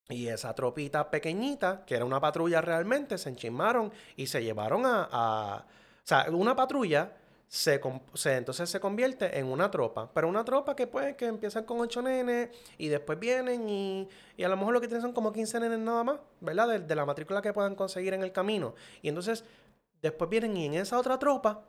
[0.08, 5.08] Y esa tropita pequeñita, que era una patrulla realmente, se enchismaron y se llevaron a,
[5.10, 5.64] a
[6.02, 7.12] o sea, una patrulla
[7.52, 7.78] se,
[8.24, 10.10] entonces se convierte en una tropa.
[10.14, 14.08] Pero una tropa que pues que empiezan con ocho nenes y después vienen y,
[14.38, 16.80] y, a lo mejor lo que tienen son como 15 nenes nada más, ¿verdad?
[16.80, 18.74] De, la matrícula que puedan conseguir en el camino.
[19.02, 19.44] Y entonces
[20.02, 21.64] después vienen y en esa otra tropa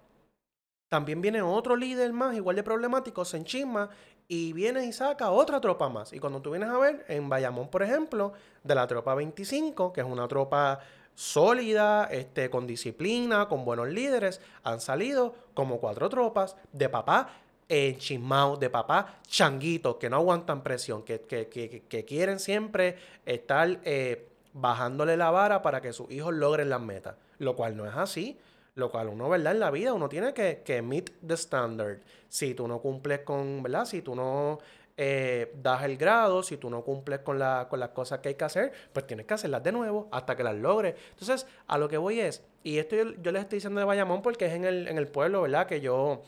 [0.90, 3.90] también viene otro líder más, igual de problemático, se enchisma
[4.28, 6.14] y viene y saca otra tropa más.
[6.14, 10.02] Y cuando tú vienes a ver, en Bayamón, por ejemplo, de la tropa 25, que
[10.02, 10.80] es una tropa
[11.16, 17.30] sólida, este, con disciplina, con buenos líderes, han salido como cuatro tropas de papá
[17.70, 25.18] enchismados, de papá changuitos, que no aguantan presión, que, que, quieren siempre estar eh, bajándole
[25.18, 28.40] la vara para que sus hijos logren las metas, lo cual no es así.
[28.76, 29.54] Lo cual uno, ¿verdad?
[29.54, 32.00] En la vida uno tiene que, que meet the standard.
[32.28, 33.86] Si tú no cumples con, ¿verdad?
[33.86, 34.58] Si tú no
[34.96, 38.36] eh, das el grado, si tú no cumples con, la, con las cosas que hay
[38.36, 40.96] que hacer, pues tienes que hacerlas de nuevo hasta que las logres.
[41.12, 44.46] Entonces, a lo que voy es, y esto yo, les estoy diciendo de Bayamón porque
[44.46, 45.68] es en el, en el pueblo, ¿verdad?
[45.68, 46.22] Que yo,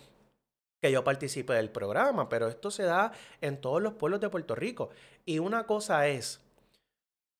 [0.82, 3.12] que yo participe del programa, pero esto se da
[3.42, 4.90] en todos los pueblos de Puerto Rico.
[5.26, 6.42] Y una cosa es,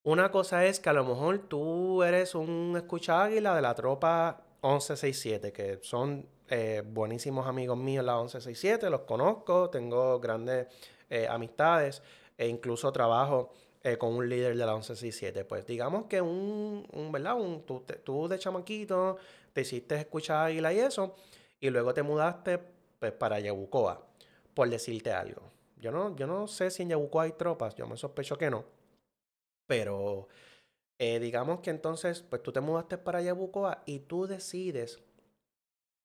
[0.06, 4.40] una cosa es que a lo mejor tú eres un escucha águila de la tropa
[4.62, 10.68] 1167, que son eh, buenísimos amigos míos la 1167, los conozco, tengo grandes
[11.10, 12.04] eh, amistades
[12.38, 15.44] e incluso trabajo eh, con un líder de la 1167.
[15.44, 17.36] Pues digamos que un, ¿verdad?
[17.36, 19.18] Un, tú, de chamaquito
[19.54, 21.16] te hiciste escuchar águila y eso,
[21.60, 22.60] y luego te mudaste
[23.00, 24.06] pues, para Yabucoa,
[24.54, 25.42] por decirte algo.
[25.78, 28.75] Yo no, yo no sé si en Yabucoa hay tropas, yo me sospecho que no,
[29.68, 30.28] pero
[31.00, 35.02] eh, digamos que entonces, pues tú te mudaste para Yabucoa y tú decides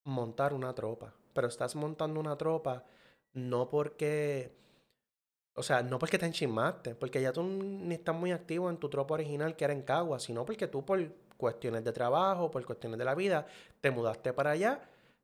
[0.04, 2.84] montar una tropa, pero estás montando una tropa
[3.32, 4.60] no porque
[5.54, 8.88] o sea, no porque te enchismaste, porque ya tú ni estás muy activo en tu
[8.88, 12.98] tropa original que era en Cagua, sino porque tú por cuestiones de trabajo, por cuestiones
[12.98, 13.46] de la vida,
[13.80, 14.80] te mudaste para allá.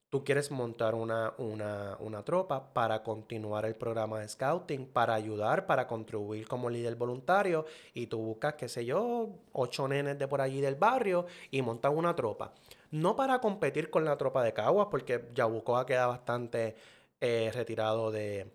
[0.09, 5.67] Tú quieres montar una, una, una tropa para continuar el programa de scouting, para ayudar,
[5.67, 10.41] para contribuir como líder voluntario y tú buscas, qué sé yo, ocho nenes de por
[10.41, 12.53] allí del barrio y montas una tropa.
[12.93, 16.77] No para competir con la tropa de Caguas, porque Yabucoa queda bastante
[17.21, 18.49] eh, retirado de,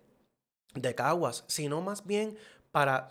[0.74, 2.38] de Caguas, sino más bien
[2.70, 3.10] para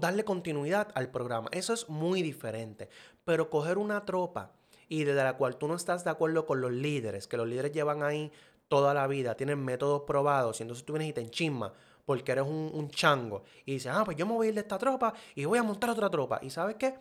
[0.00, 1.48] darle continuidad al programa.
[1.52, 2.88] Eso es muy diferente.
[3.24, 4.52] Pero coger una tropa
[4.88, 7.72] y de la cual tú no estás de acuerdo con los líderes, que los líderes
[7.72, 8.32] llevan ahí
[8.68, 11.72] toda la vida, tienen métodos probados, y entonces tú vienes y te enchismas
[12.04, 14.62] porque eres un, un, chango y dices, ah, pues yo me voy a ir de
[14.62, 16.38] esta tropa y voy a montar otra tropa.
[16.42, 16.94] ¿Y sabes qué?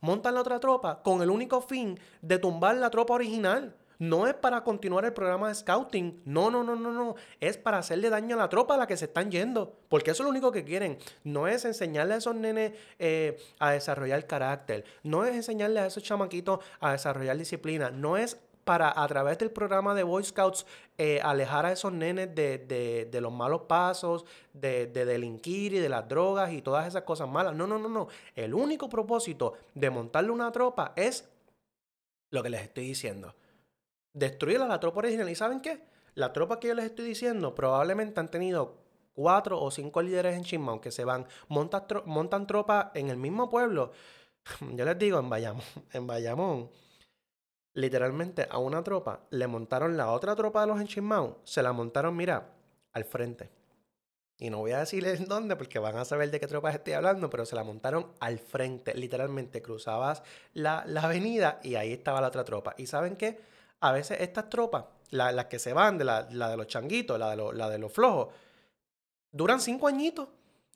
[0.00, 3.74] Montan la otra tropa con el único fin de tumbar la tropa original.
[3.98, 6.22] No es para continuar el programa de scouting.
[6.24, 7.14] No, no, no, no, no.
[7.40, 9.76] Es para hacerle daño a la tropa a la que se están yendo.
[9.88, 10.98] Porque eso es lo único que quieren.
[11.24, 14.84] No es enseñarle a esos nenes eh, a desarrollar carácter.
[15.02, 17.90] No es enseñarle a esos chamaquitos a desarrollar disciplina.
[17.90, 22.34] No es para a través del programa de Boy Scouts eh, alejar a esos nenes
[22.34, 22.58] de,
[23.10, 27.28] de, los malos pasos, de, de, delinquir y de las drogas y todas esas cosas
[27.28, 27.54] malas.
[27.54, 28.08] No, no, no, no.
[28.36, 31.28] El único propósito de montarle una tropa es
[32.30, 33.34] lo que les estoy diciendo
[34.12, 35.28] destruir a la tropa original.
[35.28, 35.82] ¿Y saben qué?
[36.14, 38.82] La tropa que yo les estoy diciendo probablemente han tenido
[39.14, 43.48] cuatro o cinco líderes en Chismón que se van, montan, montan tropa en el mismo
[43.48, 43.92] pueblo.
[44.74, 46.70] Yo les digo, en Bayamón, en Bayamón,
[47.74, 52.16] literalmente a una tropa le montaron la otra tropa de los enchismados, se la montaron,
[52.16, 52.50] mira,
[52.92, 53.50] al frente.
[54.38, 57.30] Y no voy a decirles dónde porque van a saber de qué tropas estoy hablando,
[57.30, 58.92] pero se la montaron al frente.
[58.94, 62.74] Literalmente cruzabas la, la avenida y ahí estaba la otra tropa.
[62.76, 63.38] ¿Y saben qué?
[63.82, 67.52] A veces estas tropas, las que se van, de la, de los changuitos, la de,
[67.52, 68.28] la de los flojos,
[69.32, 70.28] duran cinco añitos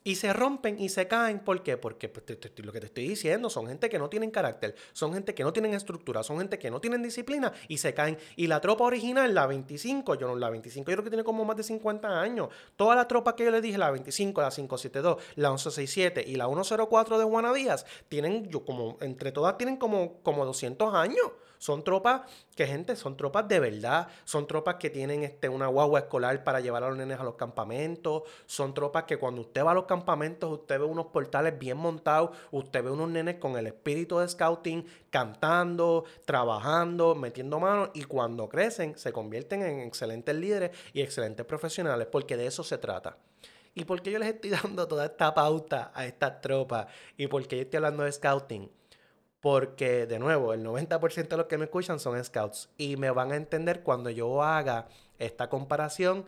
[0.02, 1.38] y se rompen y se caen.
[1.38, 1.76] ¿Por qué?
[1.76, 2.24] Porque pues,
[2.56, 5.52] lo que te estoy diciendo son gente que no tienen carácter, son gente que no
[5.52, 8.18] tienen estructura, son gente que no tienen disciplina y se caen.
[8.34, 11.44] Y la tropa original, la 25, yo no, la 25 yo creo que tiene como
[11.44, 12.48] más de 50 años.
[12.74, 16.46] Toda la tropa que yo les dije, la 25, la 572, la 1167 y la
[16.46, 21.30] 104 de Juana Díaz, tienen, yo como, entre todas tienen como, como 200 años.
[21.58, 22.22] Son tropas
[22.54, 24.08] que, gente, son tropas de verdad.
[24.24, 27.34] Son tropas que tienen este, una guagua escolar para llevar a los nenes a los
[27.34, 28.22] campamentos.
[28.46, 32.30] Son tropas que cuando usted va a los campamentos, usted ve unos portales bien montados.
[32.50, 37.90] Usted ve unos nenes con el espíritu de scouting, cantando, trabajando, metiendo manos.
[37.94, 42.78] Y cuando crecen, se convierten en excelentes líderes y excelentes profesionales, porque de eso se
[42.78, 43.16] trata.
[43.74, 46.86] ¿Y por qué yo les estoy dando toda esta pauta a estas tropas?
[47.16, 48.70] ¿Y por qué yo estoy hablando de scouting?
[49.46, 53.30] Porque, de nuevo, el 90% de los que me escuchan son scouts y me van
[53.30, 54.88] a entender cuando yo haga
[55.20, 56.24] esta comparación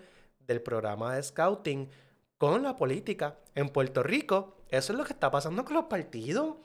[0.46, 1.90] del programa de scouting
[2.36, 3.36] con la política.
[3.56, 6.58] En Puerto Rico, eso es lo que está pasando con los partidos.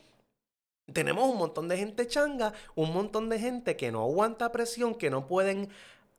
[0.94, 5.10] Tenemos un montón de gente changa, un montón de gente que no aguanta presión, que
[5.10, 5.70] no pueden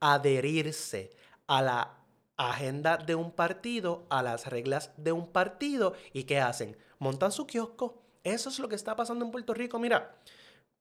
[0.01, 1.11] adherirse
[1.47, 1.99] a la
[2.37, 5.95] agenda de un partido, a las reglas de un partido.
[6.13, 6.77] ¿Y qué hacen?
[6.99, 8.04] Montan su kiosco.
[8.25, 9.79] Eso es lo que está pasando en Puerto Rico.
[9.79, 10.17] Mira,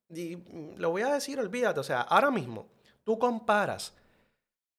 [0.09, 0.37] y
[0.77, 1.79] lo voy a decir, olvídate.
[1.79, 2.67] O sea, ahora mismo,
[3.03, 3.93] tú comparas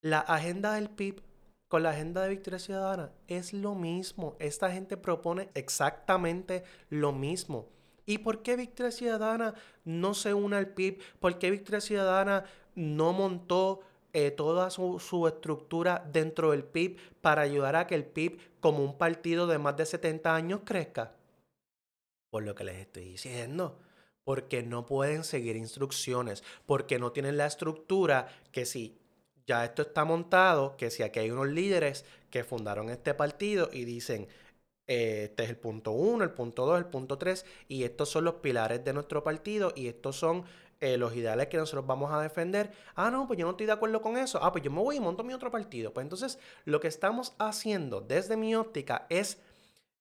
[0.01, 1.23] la agenda del PIB
[1.69, 3.13] con la agenda de Victoria Ciudadana.
[3.29, 4.37] Es lo mismo.
[4.39, 7.69] Esta gente propone exactamente lo mismo.
[8.07, 11.03] ¿Y por qué Victoria Ciudadana no se une al PIB?
[11.21, 13.81] ¿Por qué Victoria Ciudadana no montó
[14.13, 18.85] eh, toda su, su, estructura dentro del PIB para ayudar a que el PIB, como
[18.85, 21.13] un partido de más de 70 años, crezca?
[22.35, 23.79] Por lo que les estoy diciendo.
[24.25, 28.99] Porque no pueden seguir instrucciones, porque no tienen la estructura que si
[29.47, 33.85] ya esto está montado, que si aquí hay unos líderes que fundaron este partido y
[33.85, 34.27] dicen,
[34.89, 38.25] eh, este es el punto 1, el punto 2, el punto 3, y estos son
[38.25, 40.45] los pilares de nuestro partido y estos son
[40.81, 42.73] eh, los ideales que nosotros vamos a defender.
[42.97, 44.41] Ah, no, pues yo no estoy de acuerdo con eso.
[44.43, 45.95] Ah, pues yo me voy y monto mi otro partido.
[45.95, 49.39] Pues entonces lo que estamos haciendo desde mi óptica es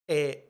[0.07, 0.49] eh,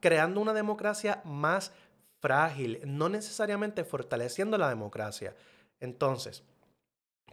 [0.00, 1.72] creando una democracia más
[2.20, 5.34] frágil, no necesariamente fortaleciendo la democracia.
[5.80, 6.42] Entonces,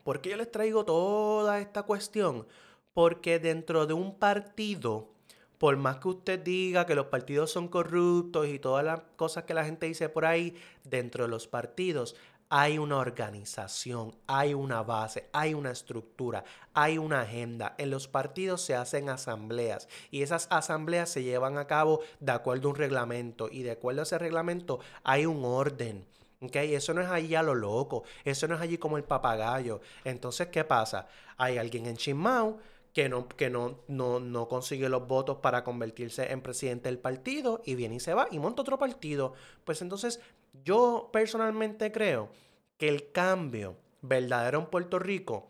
[0.03, 2.47] ¿por qué yo les traigo toda esta cuestión?
[2.93, 5.09] Porque dentro de un partido
[5.57, 9.53] por más que usted diga que los partidos son corruptos y todas las cosas que
[9.53, 12.15] la gente dice por ahí, dentro de los partidos
[12.49, 17.75] hay una organización, hay una base, hay una estructura, hay una agenda.
[17.77, 22.69] En los partidos se hacen asambleas y esas asambleas se llevan a cabo de acuerdo
[22.69, 26.05] a un reglamento y de acuerdo a ese reglamento hay un orden.
[26.39, 26.75] ¿Okay?
[26.75, 29.81] Eso no es allí a lo loco, eso no es allí como el papagayo.
[30.03, 31.07] Entonces, ¿qué pasa?
[31.35, 32.59] Hay alguien en Chimau
[32.93, 37.61] que no, que no, no, no consigue los votos para convertirse en presidente del partido
[37.63, 39.33] y viene y se va y monta otro partido.
[39.65, 40.19] Pues entonces
[40.63, 42.29] yo personalmente creo
[42.77, 45.49] que el cambio verdadero en Puerto Rico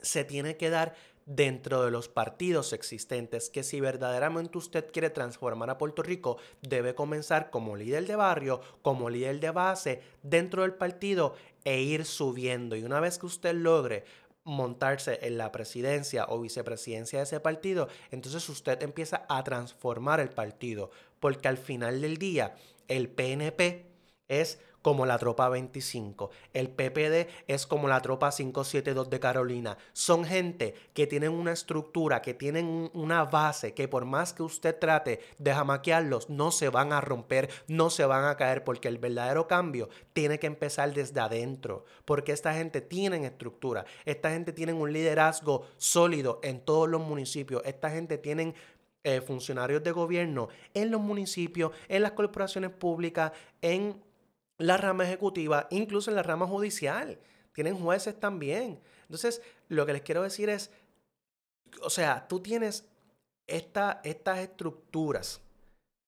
[0.00, 5.70] se tiene que dar dentro de los partidos existentes, que si verdaderamente usted quiere transformar
[5.70, 10.74] a Puerto Rico, debe comenzar como líder de barrio, como líder de base dentro del
[10.74, 12.74] partido e ir subiendo.
[12.76, 14.04] Y una vez que usted logre
[14.44, 20.30] montarse en la presidencia o vicepresidencia de ese partido, entonces usted empieza a transformar el
[20.30, 20.90] partido,
[21.20, 22.56] porque al final del día
[22.88, 23.91] el PNP
[24.28, 26.30] es como la tropa 25.
[26.52, 29.78] El PPD es como la tropa 572 de Carolina.
[29.92, 34.78] Son gente que tienen una estructura, que tienen una base, que por más que usted
[34.78, 38.98] trate de jamaquearlos, no se van a romper, no se van a caer, porque el
[38.98, 44.72] verdadero cambio tiene que empezar desde adentro, porque esta gente tiene estructura, esta gente tiene
[44.72, 48.54] un liderazgo sólido en todos los municipios, esta gente tiene
[49.04, 54.00] eh, funcionarios de gobierno en los municipios, en las corporaciones públicas, en
[54.58, 57.18] la rama ejecutiva, incluso en la rama judicial.
[57.52, 58.80] Tienen jueces también.
[59.02, 60.70] Entonces, lo que les quiero decir es,
[61.82, 62.84] o sea, tú tienes
[63.46, 65.40] esta, estas estructuras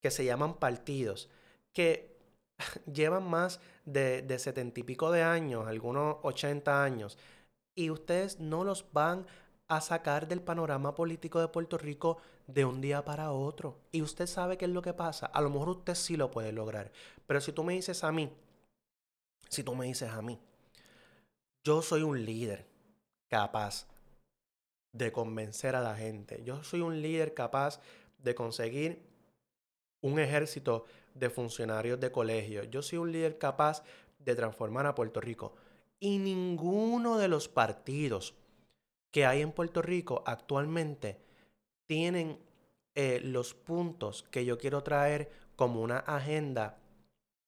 [0.02, 1.30] que se llaman partidos,
[1.72, 2.16] que
[2.92, 7.18] llevan más de setenta y pico de años, algunos 80 años,
[7.74, 9.26] y ustedes no los van
[9.68, 13.78] a sacar del panorama político de Puerto Rico de un día para otro.
[13.92, 15.26] Y usted sabe qué es lo que pasa.
[15.26, 16.92] A lo mejor usted sí lo puede lograr.
[17.26, 18.30] Pero si tú me dices a mí,
[19.54, 20.38] si tú me dices a mí,
[21.64, 22.66] yo soy un líder
[23.30, 23.86] capaz
[24.92, 26.42] de convencer a la gente.
[26.44, 27.80] Yo soy un líder capaz
[28.18, 29.02] de conseguir
[30.02, 30.84] un ejército
[31.14, 32.64] de funcionarios de colegio.
[32.64, 33.82] Yo soy un líder capaz
[34.18, 35.54] de transformar a Puerto Rico.
[36.00, 38.34] Y ninguno de los partidos
[39.10, 41.20] que hay en Puerto Rico actualmente
[41.86, 42.38] tienen
[42.94, 46.78] eh, los puntos que yo quiero traer como una agenda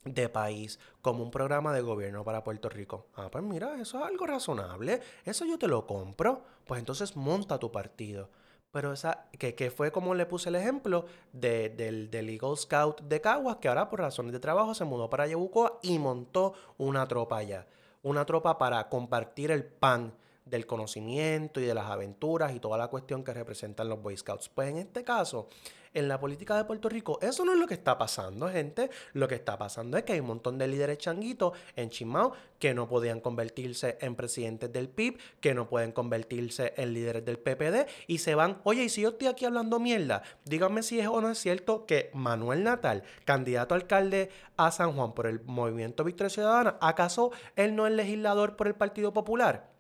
[0.06, 3.06] de país, como un programa de gobierno para Puerto Rico.
[3.14, 7.58] Ah, pues mira, eso es algo razonable, eso yo te lo compro, pues entonces monta
[7.58, 8.30] tu partido.
[8.70, 13.00] Pero esa, que, que fue como le puse el ejemplo de, del, del, Eagle Scout
[13.02, 17.06] de Caguas, que ahora por razones de trabajo se mudó para Yabucoa y montó una
[17.08, 17.66] tropa allá.
[18.02, 20.12] una tropa para compartir el pan
[20.46, 24.48] del conocimiento y de las aventuras y toda la cuestión que representan los Boy Scouts.
[24.48, 25.48] Pues en este caso,
[25.96, 28.90] en la política de Puerto Rico, eso no es lo que está pasando, gente.
[29.14, 32.74] Lo que está pasando es que hay un montón de líderes changuitos en Chimao que
[32.74, 37.88] no podían convertirse en presidentes del PIB, que no pueden convertirse en líderes del PPD
[38.06, 41.20] y se van, oye, y si yo estoy aquí hablando mierda, díganme si es o
[41.22, 46.04] no es cierto que Manuel Natal, candidato a alcalde a San Juan por el Movimiento
[46.04, 49.75] Victoria Ciudadana, ¿acaso él no es legislador por el Partido Popular?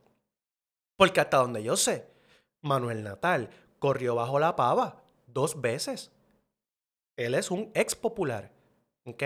[0.96, 2.08] Porque hasta donde yo sé,
[2.60, 6.10] Manuel Natal corrió bajo la pava dos veces.
[7.16, 8.52] Él es un ex popular.
[9.04, 9.22] ¿Ok?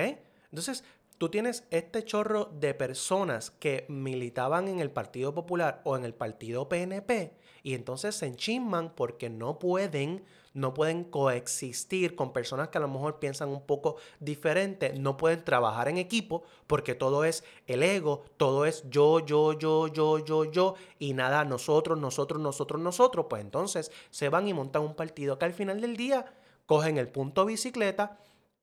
[0.50, 0.84] Entonces,
[1.20, 6.14] tú tienes este chorro de personas que militaban en el Partido Popular o en el
[6.14, 12.78] Partido PNP y entonces se enchisman porque no pueden no pueden coexistir con personas que
[12.78, 17.44] a lo mejor piensan un poco diferente, no pueden trabajar en equipo porque todo es
[17.66, 22.80] el ego, todo es yo, yo, yo, yo, yo, yo y nada, nosotros, nosotros, nosotros,
[22.80, 26.32] nosotros, pues entonces se van y montan un partido que al final del día
[26.64, 28.18] cogen el punto bicicleta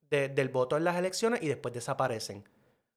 [0.10, 2.44] del voto en las elecciones y después desaparecen.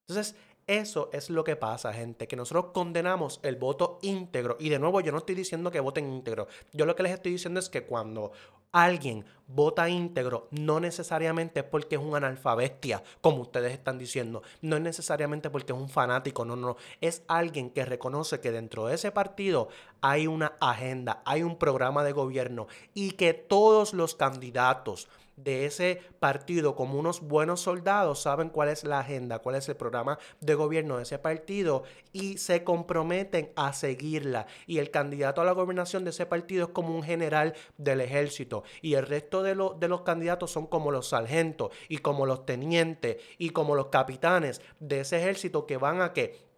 [0.09, 0.35] Entonces,
[0.67, 4.57] eso es lo que pasa, gente, que nosotros condenamos el voto íntegro.
[4.61, 6.47] Y de nuevo, yo no estoy diciendo que voten íntegro.
[6.73, 8.31] Yo lo que les estoy diciendo es que cuando
[8.73, 14.43] alguien vota íntegro, no necesariamente es porque es un analfabestia, como ustedes están diciendo.
[14.61, 16.77] No es necesariamente porque es un fanático, no, no.
[17.01, 22.05] Es alguien que reconoce que dentro de ese partido hay una agenda, hay un programa
[22.05, 25.09] de gobierno y que todos los candidatos
[25.43, 29.77] de ese partido como unos buenos soldados saben cuál es la agenda, cuál es el
[29.77, 34.47] programa de gobierno de ese partido y se comprometen a seguirla.
[34.67, 38.65] Y el candidato a la gobernación de ese partido es como un general del ejército
[38.83, 43.17] y el resto de, de los candidatos son como los sargentos y como los tenientes
[43.39, 46.50] y como los capitanes de ese ejército que van a que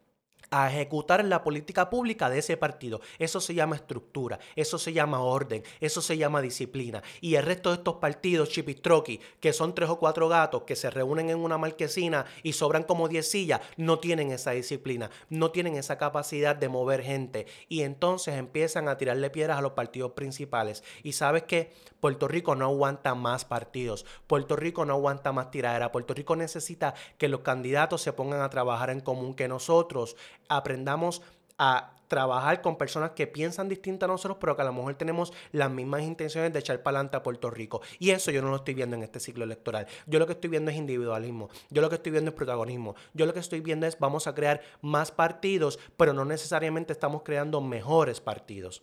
[0.52, 3.00] a ejecutar la política pública de ese partido.
[3.18, 7.02] Eso se llama estructura, eso se llama orden, eso se llama disciplina.
[7.20, 10.90] Y el resto de estos partidos chipistroqui, que son tres o cuatro gatos que se
[10.90, 15.76] reúnen en una marquesina y sobran como diez sillas, no tienen esa disciplina, no tienen
[15.76, 17.46] esa capacidad de mover gente.
[17.68, 20.84] Y entonces empiezan a tirarle piedras a los partidos principales.
[21.02, 25.92] Y sabes que Puerto Rico no aguanta más partidos, Puerto Rico no aguanta más tiradera,
[25.92, 30.16] Puerto Rico necesita que los candidatos se pongan a trabajar en común, que nosotros
[30.48, 31.22] aprendamos
[31.58, 35.32] a trabajar con personas que piensan distinto a nosotros, pero que a lo mejor tenemos
[35.50, 37.80] las mismas intenciones de echar para adelante a Puerto Rico.
[37.98, 39.86] Y eso yo no lo estoy viendo en este ciclo electoral.
[40.06, 41.48] Yo lo que estoy viendo es individualismo.
[41.70, 42.96] Yo lo que estoy viendo es protagonismo.
[43.14, 47.22] Yo lo que estoy viendo es vamos a crear más partidos, pero no necesariamente estamos
[47.22, 48.82] creando mejores partidos.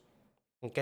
[0.62, 0.80] ¿Ok?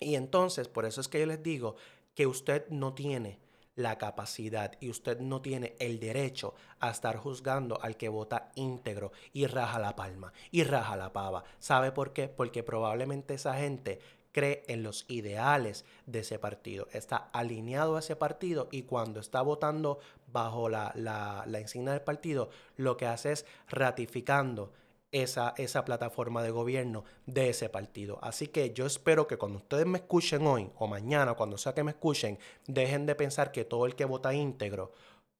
[0.00, 1.76] Y entonces, por eso es que yo les digo
[2.14, 3.38] que usted no tiene
[3.76, 9.12] la capacidad y usted no tiene el derecho a estar juzgando al que vota íntegro
[9.32, 11.44] y raja la palma y raja la pava.
[11.58, 12.28] ¿Sabe por qué?
[12.28, 14.00] Porque probablemente esa gente
[14.32, 19.40] cree en los ideales de ese partido, está alineado a ese partido y cuando está
[19.42, 24.72] votando bajo la, la, la insignia del partido, lo que hace es ratificando
[25.14, 28.18] esa, esa plataforma de gobierno de ese partido.
[28.20, 31.84] Así que yo espero que cuando ustedes me escuchen hoy o mañana, cuando sea que
[31.84, 32.36] me escuchen,
[32.66, 34.90] dejen de pensar que todo el que vota íntegro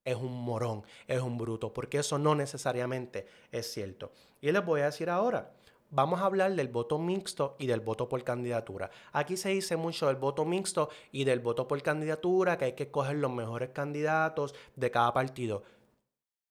[0.04, 4.12] es un morón, es un bruto, porque eso no necesariamente es cierto.
[4.40, 5.50] Y les voy a decir ahora,
[5.90, 8.90] vamos a hablar del voto mixto y del voto por candidatura.
[9.12, 12.84] Aquí se dice mucho del voto mixto y del voto por candidatura, que hay que
[12.84, 15.64] escoger los mejores candidatos de cada partido.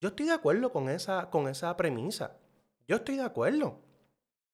[0.01, 2.35] Yo estoy de acuerdo con esa, con esa premisa.
[2.87, 3.79] Yo estoy de acuerdo.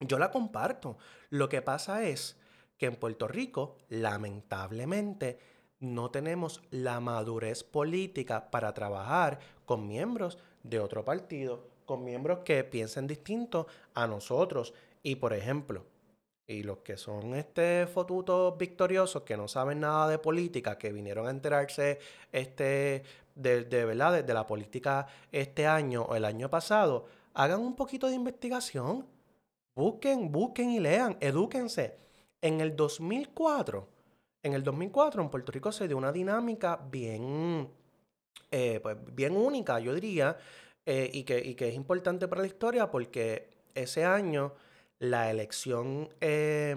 [0.00, 0.96] Yo la comparto.
[1.30, 2.36] Lo que pasa es
[2.78, 5.38] que en Puerto Rico, lamentablemente,
[5.80, 12.64] no tenemos la madurez política para trabajar con miembros de otro partido, con miembros que
[12.64, 14.74] piensen distinto a nosotros.
[15.02, 15.84] Y por ejemplo,
[16.46, 21.26] y los que son este fotutos victoriosos que no saben nada de política, que vinieron
[21.26, 21.98] a enterarse
[22.32, 23.04] este
[23.34, 28.08] de, de verdad de la política este año o el año pasado, hagan un poquito
[28.08, 29.06] de investigación,
[29.74, 31.98] busquen, busquen y lean, edúquense.
[32.42, 33.88] En el 2004,
[34.42, 37.68] en el 2004 en Puerto Rico se dio una dinámica bien,
[38.50, 40.36] eh, pues bien única, yo diría,
[40.86, 44.54] eh, y, que, que, es importante para la historia porque ese año
[44.98, 46.76] la elección, eh,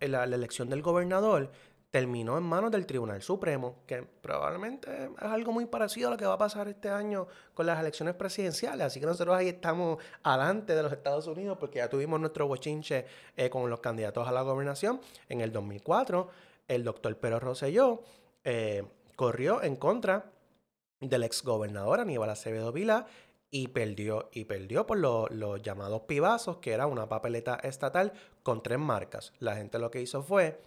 [0.00, 1.50] la elección del gobernador
[1.92, 6.24] terminó en manos del Tribunal Supremo, que probablemente es algo muy parecido a lo que
[6.24, 8.86] va a pasar este año con las elecciones presidenciales.
[8.86, 13.04] Así que nosotros ahí estamos adelante de los Estados Unidos porque ya tuvimos nuestro bochinche
[13.36, 15.02] eh, con los candidatos a la gobernación.
[15.28, 16.30] En el 2004,
[16.66, 18.02] el doctor Pedro Rosselló
[18.42, 18.84] eh,
[19.14, 20.32] corrió en contra
[20.98, 23.06] del exgobernador Aníbal Acevedo Vila
[23.50, 28.78] y perdió, y perdió por los llamados pibazos, que era una papeleta estatal con tres
[28.78, 29.34] marcas.
[29.40, 30.58] La gente lo que hizo fue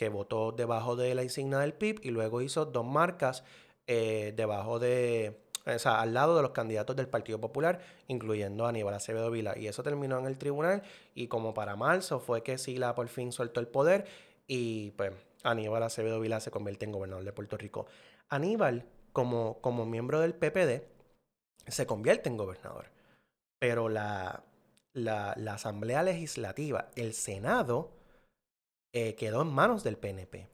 [0.00, 3.44] que votó debajo de la insignia del PIB y luego hizo dos marcas
[3.86, 8.70] eh, debajo de, o sea, al lado de los candidatos del Partido Popular, incluyendo a
[8.70, 9.58] Aníbal Acevedo Vila.
[9.58, 10.82] Y eso terminó en el tribunal
[11.14, 14.06] y como para marzo fue que Sila por fin soltó el poder
[14.46, 17.84] y pues Aníbal Acevedo Vila se convierte en gobernador de Puerto Rico.
[18.30, 20.82] Aníbal, como, como miembro del PPD,
[21.66, 22.86] se convierte en gobernador.
[23.58, 24.44] Pero la,
[24.94, 27.92] la, Asamblea Legislativa, el Senado,
[28.92, 30.48] eh, quedó en manos del PNP.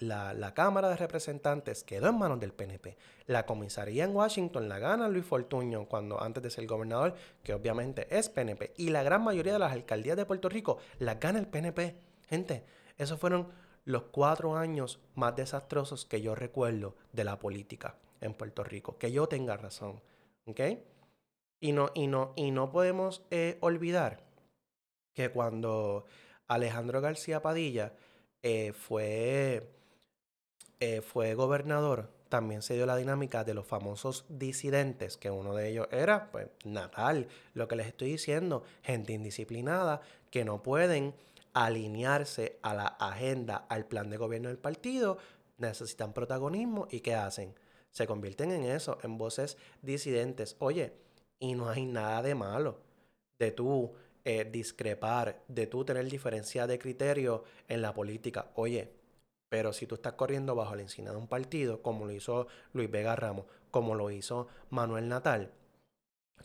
[0.00, 2.96] la, la, Cámara de Representantes quedó en manos del PNP.
[3.26, 8.06] La comisaría en Washington la gana Luis Fortuño cuando antes de ser gobernador, que obviamente
[8.16, 8.74] es PNP.
[8.76, 11.96] Y la gran mayoría de las alcaldías de Puerto Rico la gana el PNP.
[12.28, 12.64] Gente,
[12.98, 13.48] esos fueron
[13.84, 18.98] los cuatro años más desastrosos que yo recuerdo de la política en Puerto Rico.
[18.98, 20.02] Que yo tenga razón.
[20.46, 20.60] ¿Ok?
[21.60, 24.20] Y no, y no, y no podemos eh, olvidar
[25.14, 26.04] que cuando
[26.48, 27.92] Alejandro García Padilla
[28.42, 29.70] eh, fue,
[30.80, 35.68] eh, fue gobernador, también se dio la dinámica de los famosos disidentes, que uno de
[35.70, 41.14] ellos era, pues, Natal, lo que les estoy diciendo, gente indisciplinada que no pueden
[41.54, 45.18] alinearse a la agenda, al plan de gobierno del partido,
[45.56, 47.54] necesitan protagonismo y ¿qué hacen?
[47.90, 50.56] Se convierten en eso, en voces disidentes.
[50.58, 50.92] Oye,
[51.38, 52.78] y no hay nada de malo
[53.38, 53.92] de tú
[54.28, 58.50] eh, discrepar, de tú tener diferencia de criterio en la política.
[58.56, 58.92] Oye,
[59.48, 62.90] pero si tú estás corriendo bajo la encina de un partido, como lo hizo Luis
[62.90, 65.54] Vega Ramos, como lo hizo Manuel Natal,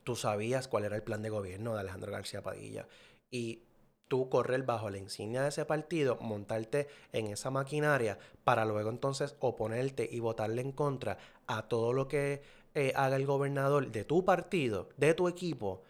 [0.06, 2.88] tú sabías cuál era el plan de gobierno de Alejandro García Padilla.
[3.30, 3.64] Y
[4.08, 9.36] tú correr bajo la insignia de ese partido, montarte en esa maquinaria para luego entonces
[9.40, 11.18] oponerte y votarle en contra
[11.48, 12.44] a todo lo que
[12.76, 15.84] eh, haga el gobernador de tu partido, de tu equipo,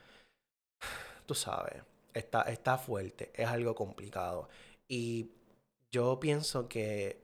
[1.26, 1.82] tú sabes,
[2.14, 4.50] está, está fuerte, es algo complicado.
[4.88, 5.32] Y
[5.92, 7.24] yo pienso que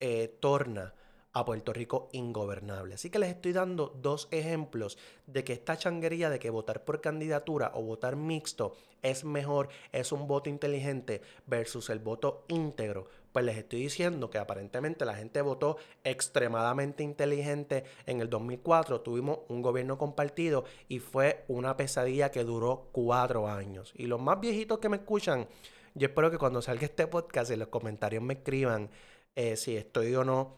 [0.00, 0.94] eh, torna
[1.32, 2.94] a Puerto Rico ingobernable.
[2.94, 7.00] Así que les estoy dando dos ejemplos de que esta changuería de que votar por
[7.00, 13.08] candidatura o votar mixto es mejor, es un voto inteligente versus el voto íntegro.
[13.32, 19.00] Pues les estoy diciendo que aparentemente la gente votó extremadamente inteligente en el 2004.
[19.02, 23.92] Tuvimos un gobierno compartido y fue una pesadilla que duró cuatro años.
[23.96, 25.46] Y los más viejitos que me escuchan,
[25.94, 28.90] yo espero que cuando salga este podcast en los comentarios me escriban
[29.36, 30.56] eh, si estoy o no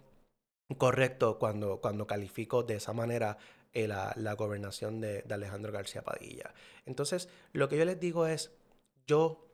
[0.78, 3.36] correcto cuando, cuando califico de esa manera
[3.74, 6.52] eh, la, gobernación de, Alejandro García Padilla.
[6.84, 8.52] Entonces, lo que yo les digo es,
[9.06, 9.46] yo,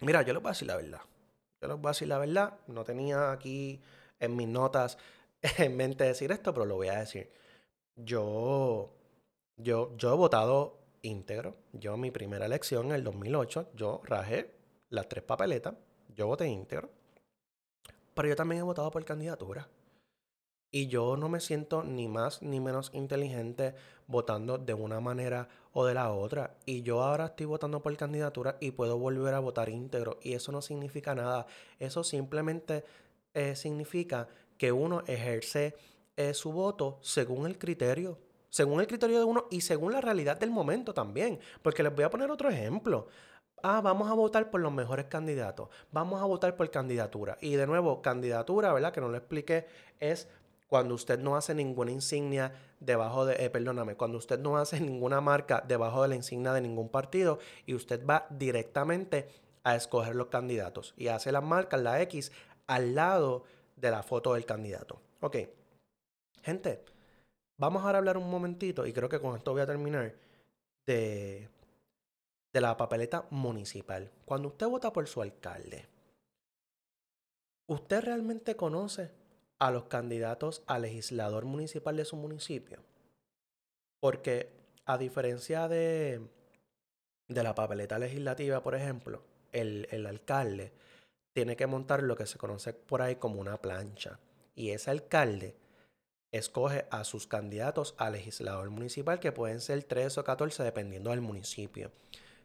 [0.00, 1.00] mira, yo les voy a decir la verdad.
[1.74, 2.58] Voy a decir la verdad.
[2.66, 3.80] No tenía aquí
[4.20, 4.98] en mis notas
[5.58, 7.30] en mente decir esto, pero lo voy a decir.
[7.96, 8.92] Yo,
[9.56, 11.56] yo, yo he votado íntegro.
[11.72, 14.54] Yo, mi primera elección en el 2008, yo rajé
[14.90, 15.74] las tres papeletas.
[16.14, 16.90] Yo voté íntegro.
[18.14, 19.68] Pero yo también he votado por candidatura.
[20.70, 23.74] Y yo no me siento ni más ni menos inteligente
[24.06, 26.56] votando de una manera o de la otra.
[26.64, 30.18] Y yo ahora estoy votando por candidatura y puedo volver a votar íntegro.
[30.22, 31.46] Y eso no significa nada.
[31.78, 32.84] Eso simplemente
[33.34, 35.74] eh, significa que uno ejerce
[36.16, 38.18] eh, su voto según el criterio.
[38.48, 41.38] Según el criterio de uno y según la realidad del momento también.
[41.62, 43.08] Porque les voy a poner otro ejemplo.
[43.62, 45.68] Ah, vamos a votar por los mejores candidatos.
[45.90, 47.36] Vamos a votar por candidatura.
[47.40, 48.92] Y de nuevo, candidatura, ¿verdad?
[48.92, 49.66] Que no lo expliqué,
[49.98, 50.28] es
[50.66, 55.20] cuando usted no hace ninguna insignia debajo de, eh, perdóname, cuando usted no hace ninguna
[55.20, 59.28] marca debajo de la insignia de ningún partido y usted va directamente
[59.62, 62.32] a escoger los candidatos y hace las marcas, la X,
[62.66, 63.44] al lado
[63.76, 65.00] de la foto del candidato.
[65.20, 65.36] Ok,
[66.42, 66.84] gente,
[67.58, 70.14] vamos ahora a hablar un momentito y creo que con esto voy a terminar
[70.86, 71.48] de,
[72.52, 74.10] de la papeleta municipal.
[74.24, 75.88] Cuando usted vota por su alcalde,
[77.66, 79.10] ¿usted realmente conoce
[79.58, 82.78] a los candidatos a legislador municipal de su municipio.
[84.00, 84.50] Porque
[84.84, 86.20] a diferencia de,
[87.28, 90.72] de la papeleta legislativa, por ejemplo, el, el alcalde
[91.32, 94.18] tiene que montar lo que se conoce por ahí como una plancha.
[94.54, 95.56] Y ese alcalde
[96.32, 101.20] escoge a sus candidatos a legislador municipal, que pueden ser 3 o 14 dependiendo del
[101.20, 101.90] municipio.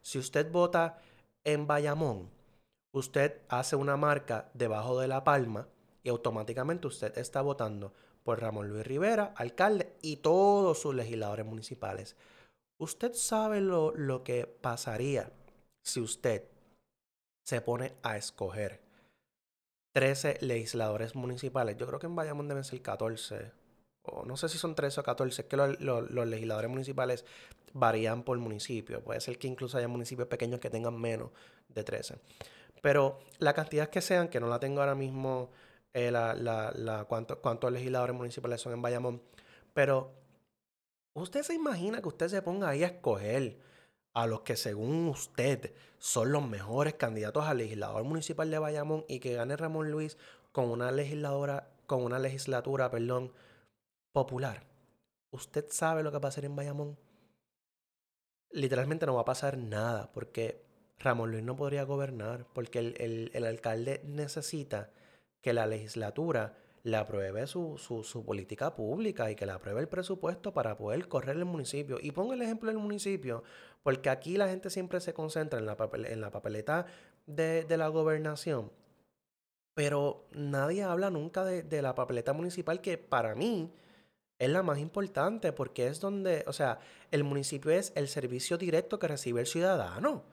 [0.01, 0.99] Si usted vota
[1.43, 2.29] en Bayamón,
[2.91, 5.67] usted hace una marca debajo de la palma
[6.03, 7.93] y automáticamente usted está votando
[8.23, 12.15] por Ramón Luis Rivera, alcalde y todos sus legisladores municipales.
[12.77, 15.31] Usted sabe lo, lo que pasaría
[15.83, 16.43] si usted
[17.45, 18.81] se pone a escoger
[19.93, 21.77] 13 legisladores municipales.
[21.77, 23.51] Yo creo que en Bayamón deben ser 14
[24.03, 27.25] o no sé si son 13 o 14, es que los legisladores municipales
[27.73, 29.03] varían por municipio.
[29.03, 31.29] Puede ser que incluso haya municipios pequeños que tengan menos
[31.69, 32.15] de 13.
[32.81, 35.51] Pero la cantidad que sean, que no la tengo ahora mismo,
[35.93, 39.21] eh, la, la, cuántos legisladores municipales son en Bayamón,
[39.73, 40.13] pero
[41.13, 43.59] usted se imagina que usted se ponga ahí a escoger
[44.13, 49.19] a los que según usted son los mejores candidatos al legislador municipal de Bayamón y
[49.19, 50.17] que gane Ramón Luis
[50.51, 53.31] con una legisladora, con una legislatura, perdón,
[54.11, 54.65] popular.
[55.31, 56.97] ¿Usted sabe lo que va a pasar en Bayamón?
[58.51, 60.65] Literalmente no va a pasar nada, porque
[60.99, 64.91] Ramón Luis no podría gobernar, porque el, alcalde necesita
[65.41, 70.53] que la legislatura le apruebe su, su, política pública y que le apruebe el presupuesto
[70.53, 71.97] para poder correr el municipio.
[72.01, 73.43] Y pongo el ejemplo del municipio,
[73.83, 76.85] porque aquí la gente siempre se concentra en la, en la papeleta
[77.27, 78.71] de, la gobernación,
[79.73, 83.71] pero nadie habla nunca de, de la papeleta municipal que para mí
[84.39, 86.79] es la más importante porque es donde, o sea,
[87.11, 90.23] el municipio es el servicio directo que recibe el ciudadano.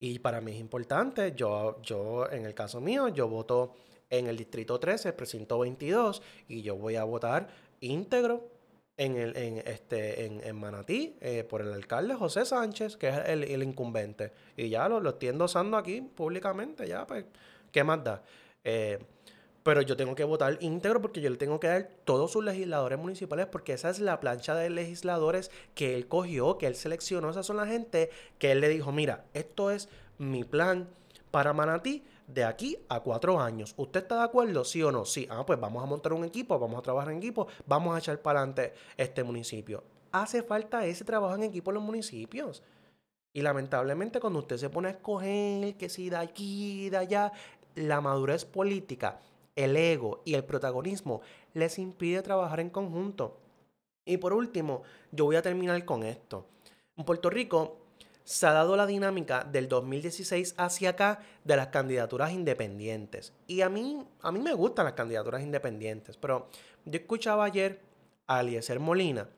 [0.00, 3.74] Y para mí es importante, yo, yo en el caso mío, yo voto
[4.08, 7.48] en el distrito 13, precinto 22, y yo voy a votar
[7.80, 8.48] íntegro
[8.96, 13.62] en, el, en, este, en, Manatí eh, por el alcalde José Sánchez, que es el,
[13.62, 14.32] incumbente.
[14.56, 17.26] Y ya lo, lo estoy endosando aquí públicamente, ya, pues,
[17.70, 18.22] ¿qué más da?
[18.64, 18.98] Eh,
[19.70, 22.98] pero yo tengo que votar íntegro porque yo le tengo que dar todos sus legisladores
[22.98, 27.30] municipales porque esa es la plancha de legisladores que él cogió, que él seleccionó.
[27.30, 28.10] Esas son la gente
[28.40, 30.88] que él le dijo, mira, esto es mi plan
[31.30, 33.74] para Manatí de aquí a cuatro años.
[33.76, 34.64] ¿Usted está de acuerdo?
[34.64, 35.04] ¿Sí o no?
[35.04, 35.28] Sí.
[35.30, 38.20] Ah, pues vamos a montar un equipo, vamos a trabajar en equipo, vamos a echar
[38.20, 39.84] para adelante este municipio.
[40.10, 42.64] Hace falta ese trabajo en equipo en los municipios.
[43.32, 47.32] Y lamentablemente cuando usted se pone a escoger que si de aquí, de allá,
[47.76, 49.20] la madurez política
[49.56, 51.20] el ego y el protagonismo
[51.54, 53.38] les impide trabajar en conjunto.
[54.04, 54.82] Y por último,
[55.12, 56.46] yo voy a terminar con esto.
[56.96, 57.78] En Puerto Rico
[58.24, 63.32] se ha dado la dinámica del 2016 hacia acá de las candidaturas independientes.
[63.46, 66.48] Y a mí, a mí me gustan las candidaturas independientes, pero
[66.84, 67.80] yo escuchaba ayer
[68.26, 69.28] a Eliezer Molina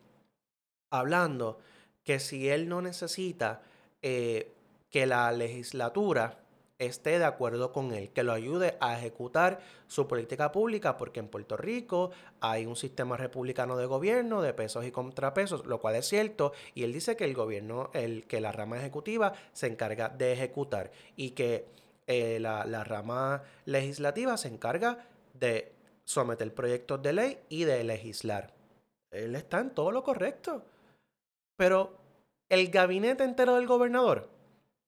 [0.91, 1.59] hablando
[2.05, 3.63] que si él no necesita
[4.03, 4.53] eh,
[4.91, 6.41] que la legislatura
[6.87, 11.28] esté de acuerdo con él, que lo ayude a ejecutar su política pública, porque en
[11.28, 12.11] Puerto Rico
[12.41, 16.85] hay un sistema republicano de gobierno de pesos y contrapesos, lo cual es cierto, y
[16.85, 21.30] él dice que el gobierno, el, que la rama ejecutiva se encarga de ejecutar y
[21.30, 21.66] que
[22.07, 25.72] eh, la, la rama legislativa se encarga de
[26.05, 28.53] someter proyectos de ley y de legislar.
[29.11, 30.64] Él está en todo lo correcto.
[31.57, 31.97] Pero
[32.49, 34.32] el gabinete entero del gobernador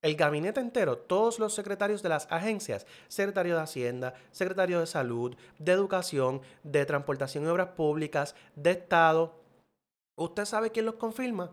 [0.04, 5.34] el gabinete entero, todos los secretarios de las agencias, secretario de Hacienda, secretario de Salud,
[5.58, 9.34] de Educación, de Transportación y Obras Públicas, de Estado,
[10.16, 11.52] ¿usted sabe quién los confirma?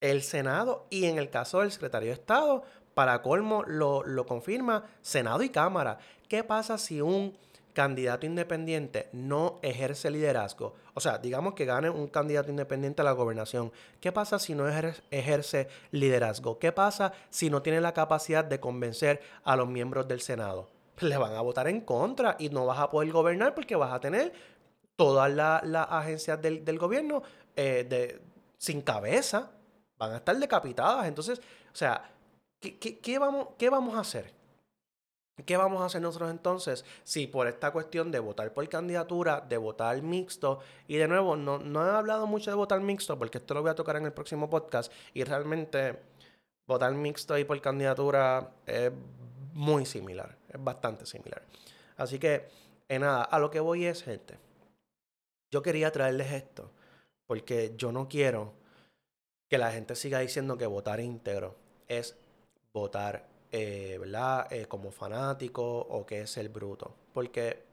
[0.00, 2.62] El Senado y en el caso del secretario de Estado,
[2.94, 5.98] para colmo, lo, lo confirma Senado y Cámara.
[6.26, 7.36] ¿Qué pasa si un
[7.78, 13.12] candidato independiente no ejerce liderazgo, o sea, digamos que gane un candidato independiente a la
[13.12, 13.70] gobernación,
[14.00, 16.58] ¿qué pasa si no ejerce liderazgo?
[16.58, 20.68] ¿Qué pasa si no tiene la capacidad de convencer a los miembros del Senado?
[20.98, 24.00] Le van a votar en contra y no vas a poder gobernar porque vas a
[24.00, 24.32] tener
[24.96, 27.22] todas las agencias del, gobierno
[27.54, 28.20] eh,
[28.56, 29.52] sin cabeza,
[29.96, 31.06] van a estar decapitadas.
[31.06, 31.38] Entonces,
[31.72, 32.10] o sea,
[32.58, 34.34] ¿qué, vamos, ¿qué vamos a hacer?
[35.46, 39.56] ¿Qué vamos a hacer nosotros entonces si por esta cuestión de votar por candidatura, de
[39.56, 43.54] votar mixto, y de nuevo, no, no he hablado mucho de votar mixto porque esto
[43.54, 44.92] lo voy a tocar en el próximo podcast.
[45.14, 45.98] Y realmente
[46.66, 48.92] votar mixto y por candidatura es
[49.52, 51.42] muy similar, es bastante similar.
[51.96, 52.48] Así que,
[52.88, 54.38] en nada, a lo que voy es, gente,
[55.50, 56.70] yo quería traerles esto
[57.26, 58.54] porque yo no quiero
[59.48, 62.16] que la gente siga diciendo que votar íntegro es
[62.72, 64.52] votar eh, ¿verdad?
[64.52, 66.94] Eh, como fanático o que es el bruto.
[67.12, 67.64] Porque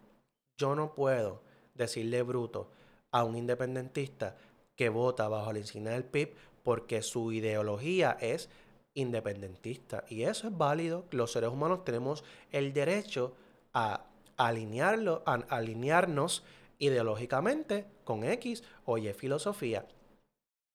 [0.58, 1.42] yo no puedo
[1.74, 2.70] decirle bruto
[3.12, 4.38] a un independentista
[4.76, 8.50] que vota bajo la insignia del PIB porque su ideología es
[8.94, 10.04] independentista.
[10.10, 11.06] Y eso es válido.
[11.12, 13.36] Los seres humanos tenemos el derecho
[13.74, 14.06] a,
[14.38, 16.44] alinearlo, a alinearnos
[16.80, 19.86] ideológicamente con X o Y filosofía.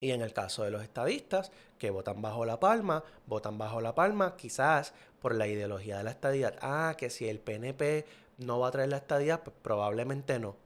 [0.00, 3.94] Y en el caso de los estadistas, que votan bajo la palma, votan bajo la
[3.94, 6.56] palma quizás por la ideología de la estadidad.
[6.62, 8.06] Ah, que si el PNP
[8.38, 10.56] no va a traer la estadidad, pues probablemente no.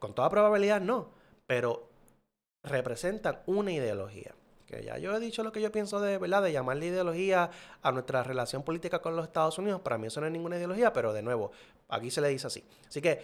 [0.00, 1.10] Con toda probabilidad no,
[1.46, 1.88] pero
[2.64, 4.34] representan una ideología.
[4.66, 6.42] Que ya yo he dicho lo que yo pienso de, ¿verdad?
[6.42, 7.50] De llamarle ideología
[7.82, 9.80] a nuestra relación política con los Estados Unidos.
[9.80, 11.52] Para mí eso no es ninguna ideología, pero de nuevo,
[11.88, 12.64] aquí se le dice así.
[12.88, 13.22] Así que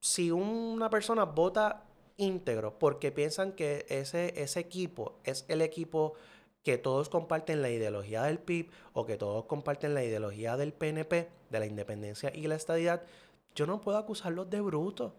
[0.00, 1.82] si una persona vota
[2.16, 6.14] íntegro porque piensan que ese, ese equipo es el equipo
[6.64, 11.28] que todos comparten la ideología del PIB o que todos comparten la ideología del PNP,
[11.50, 13.02] de la independencia y la estadidad,
[13.54, 15.14] yo no puedo acusarlos de bruto,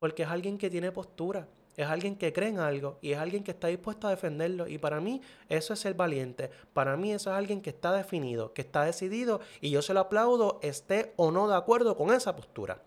[0.00, 1.46] porque es alguien que tiene postura,
[1.76, 4.66] es alguien que cree en algo y es alguien que está dispuesto a defenderlo.
[4.66, 8.52] Y para mí eso es ser valiente, para mí eso es alguien que está definido,
[8.52, 12.34] que está decidido y yo se lo aplaudo, esté o no de acuerdo con esa
[12.34, 12.82] postura.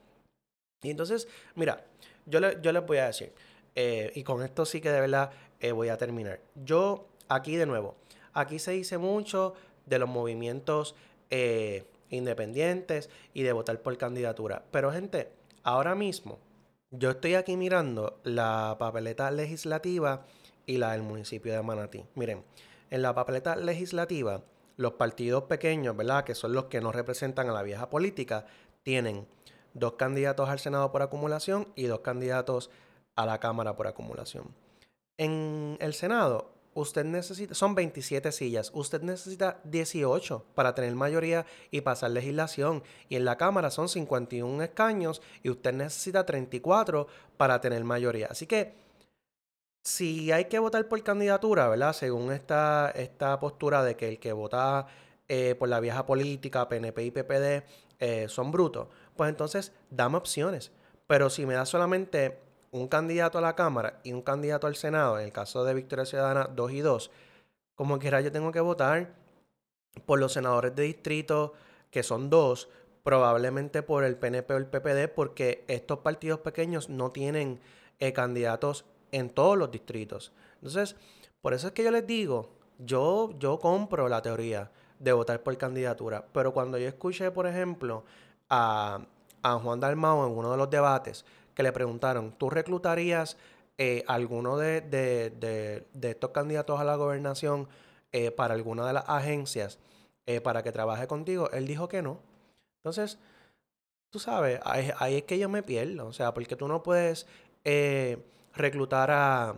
[0.83, 1.85] Y entonces, mira,
[2.25, 3.31] yo, yo les voy a decir,
[3.75, 6.39] eh, y con esto sí que de verdad eh, voy a terminar.
[6.55, 7.95] Yo aquí de nuevo,
[8.33, 9.53] aquí se dice mucho
[9.85, 10.95] de los movimientos
[11.29, 14.63] eh, independientes y de votar por candidatura.
[14.71, 15.31] Pero gente,
[15.63, 16.39] ahora mismo
[16.91, 20.25] yo estoy aquí mirando la papeleta legislativa
[20.65, 22.03] y la del municipio de Manatí.
[22.15, 22.43] Miren,
[22.89, 24.43] en la papeleta legislativa,
[24.75, 26.25] los partidos pequeños, ¿verdad?
[26.25, 28.45] Que son los que no representan a la vieja política,
[28.83, 29.25] tienen
[29.73, 32.69] dos candidatos al Senado por acumulación y dos candidatos
[33.15, 34.45] a la Cámara por acumulación.
[35.17, 41.81] En el Senado, usted necesita, son 27 sillas, usted necesita 18 para tener mayoría y
[41.81, 42.83] pasar legislación.
[43.09, 47.07] Y en la Cámara son 51 escaños y usted necesita 34
[47.37, 48.27] para tener mayoría.
[48.27, 48.73] Así que
[49.83, 51.93] si hay que votar por candidatura, ¿verdad?
[51.93, 54.87] Según esta, esta postura de que el que vota
[55.27, 57.63] eh, por la vieja política, PNP y PPD,
[57.99, 60.71] eh, son brutos, pues entonces dame opciones.
[61.07, 62.39] Pero si me da solamente
[62.71, 66.05] un candidato a la Cámara y un candidato al Senado, en el caso de Victoria
[66.05, 67.11] Ciudadana 2 y 2,
[67.75, 69.13] como quiera yo tengo que votar
[70.05, 71.53] por los senadores de distrito,
[71.89, 72.69] que son dos,
[73.03, 77.59] probablemente por el PNP o el PPD, porque estos partidos pequeños no tienen
[77.99, 80.31] eh, candidatos en todos los distritos.
[80.55, 80.95] Entonces,
[81.41, 85.57] por eso es que yo les digo, yo, yo compro la teoría de votar por
[85.57, 88.05] candidatura, pero cuando yo escuché, por ejemplo,
[88.49, 89.01] a,
[89.41, 93.37] a Juan Dalmao en uno de los debates, que le preguntaron, ¿tú reclutarías
[93.77, 97.67] eh, alguno de, de, estos candidatos a la gobernación
[98.11, 99.79] eh, para alguna de las agencias
[100.25, 101.49] eh, para que trabaje contigo?
[101.51, 102.19] Él dijo que no.
[102.77, 103.17] Entonces,
[104.09, 106.07] tú sabes, ahí, es que yo me pierdo.
[106.07, 107.27] O sea, porque tú no puedes
[108.53, 109.55] reclutar a,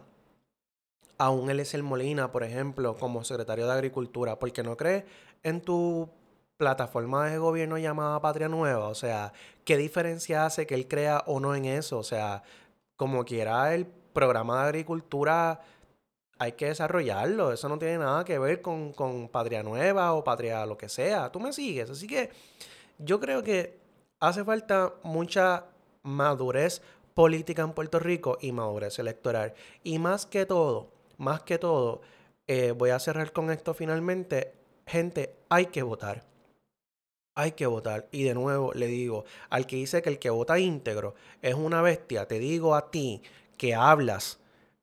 [1.17, 5.05] a un Eliezer Molina, por ejemplo, como secretario de Agricultura, porque no crees
[5.41, 6.09] en tu
[6.63, 8.87] plataforma de gobierno llamada Patria Nueva.
[8.87, 9.33] O sea,
[9.65, 11.99] ¿qué diferencia hace que él crea o no en eso?
[11.99, 12.41] O sea,
[12.95, 15.59] como quiera el programa de agricultura
[16.39, 17.51] hay que desarrollarlo.
[17.51, 18.93] Eso no tiene nada que ver con,
[19.29, 21.29] Patria Nueva o Patria lo que sea.
[21.33, 21.89] Tú me sigues.
[21.89, 22.29] Así que
[22.97, 23.77] yo creo que
[24.21, 25.65] hace falta mucha
[26.01, 26.81] madurez
[27.13, 29.53] política en Puerto Rico y madurez electoral.
[29.83, 31.99] Y más que todo, más que todo,
[32.47, 34.53] eh, voy a cerrar con esto finalmente.
[34.87, 36.32] Gente, hay que votar
[37.35, 38.07] hay que votar.
[38.11, 41.81] Y de nuevo le digo, al que dice que el que vota íntegro es una
[41.81, 43.21] bestia, te digo a ti
[43.57, 44.39] que hablas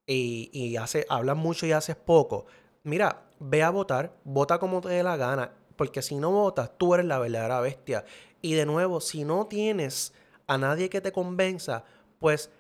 [0.07, 2.47] y, y hace, hablas mucho y haces poco.
[2.83, 6.95] Mira, ve a votar, vota como te dé la gana, porque si no votas, tú
[6.95, 8.05] eres la verdadera bestia.
[8.43, 10.13] Y de nuevo, si no tienes
[10.47, 11.85] a nadie que te convenza,
[12.19, 12.51] pues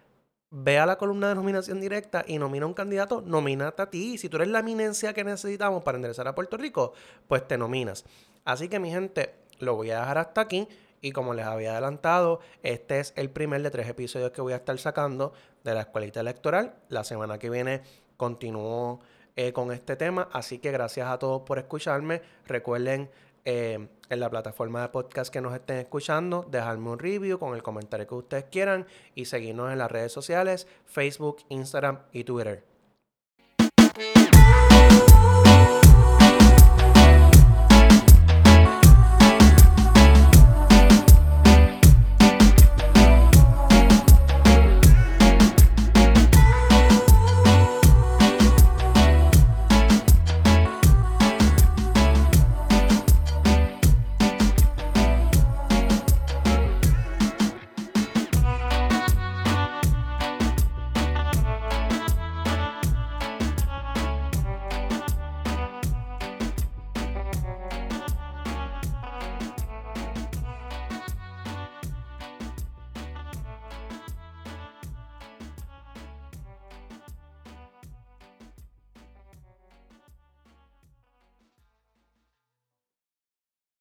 [0.51, 4.19] ve a la columna de nominación directa y nomina a un candidato, nomínate a ti.
[4.19, 6.93] Si tú eres la eminencia que necesitamos para enderezar a Puerto Rico,
[7.29, 8.05] pues te nominas.
[8.45, 10.69] Así que mi gente, lo voy a dejar hasta aquí.
[11.03, 14.57] Y como les había adelantado, este es el primer de tres episodios que voy a
[14.57, 15.33] estar sacando
[15.65, 16.75] de la escuelita electoral.
[16.89, 17.83] La semana que viene
[18.17, 19.01] continúo
[19.37, 20.29] eh, con este tema.
[20.33, 22.21] Así que gracias a todos por escucharme.
[22.47, 23.11] Recuerden
[23.47, 27.63] eh, en la plataforma de podcast que nos estén escuchando, dejarme un review con el
[27.63, 32.70] comentario que ustedes quieran y seguirnos en las redes sociales, Facebook, Instagram y Twitter.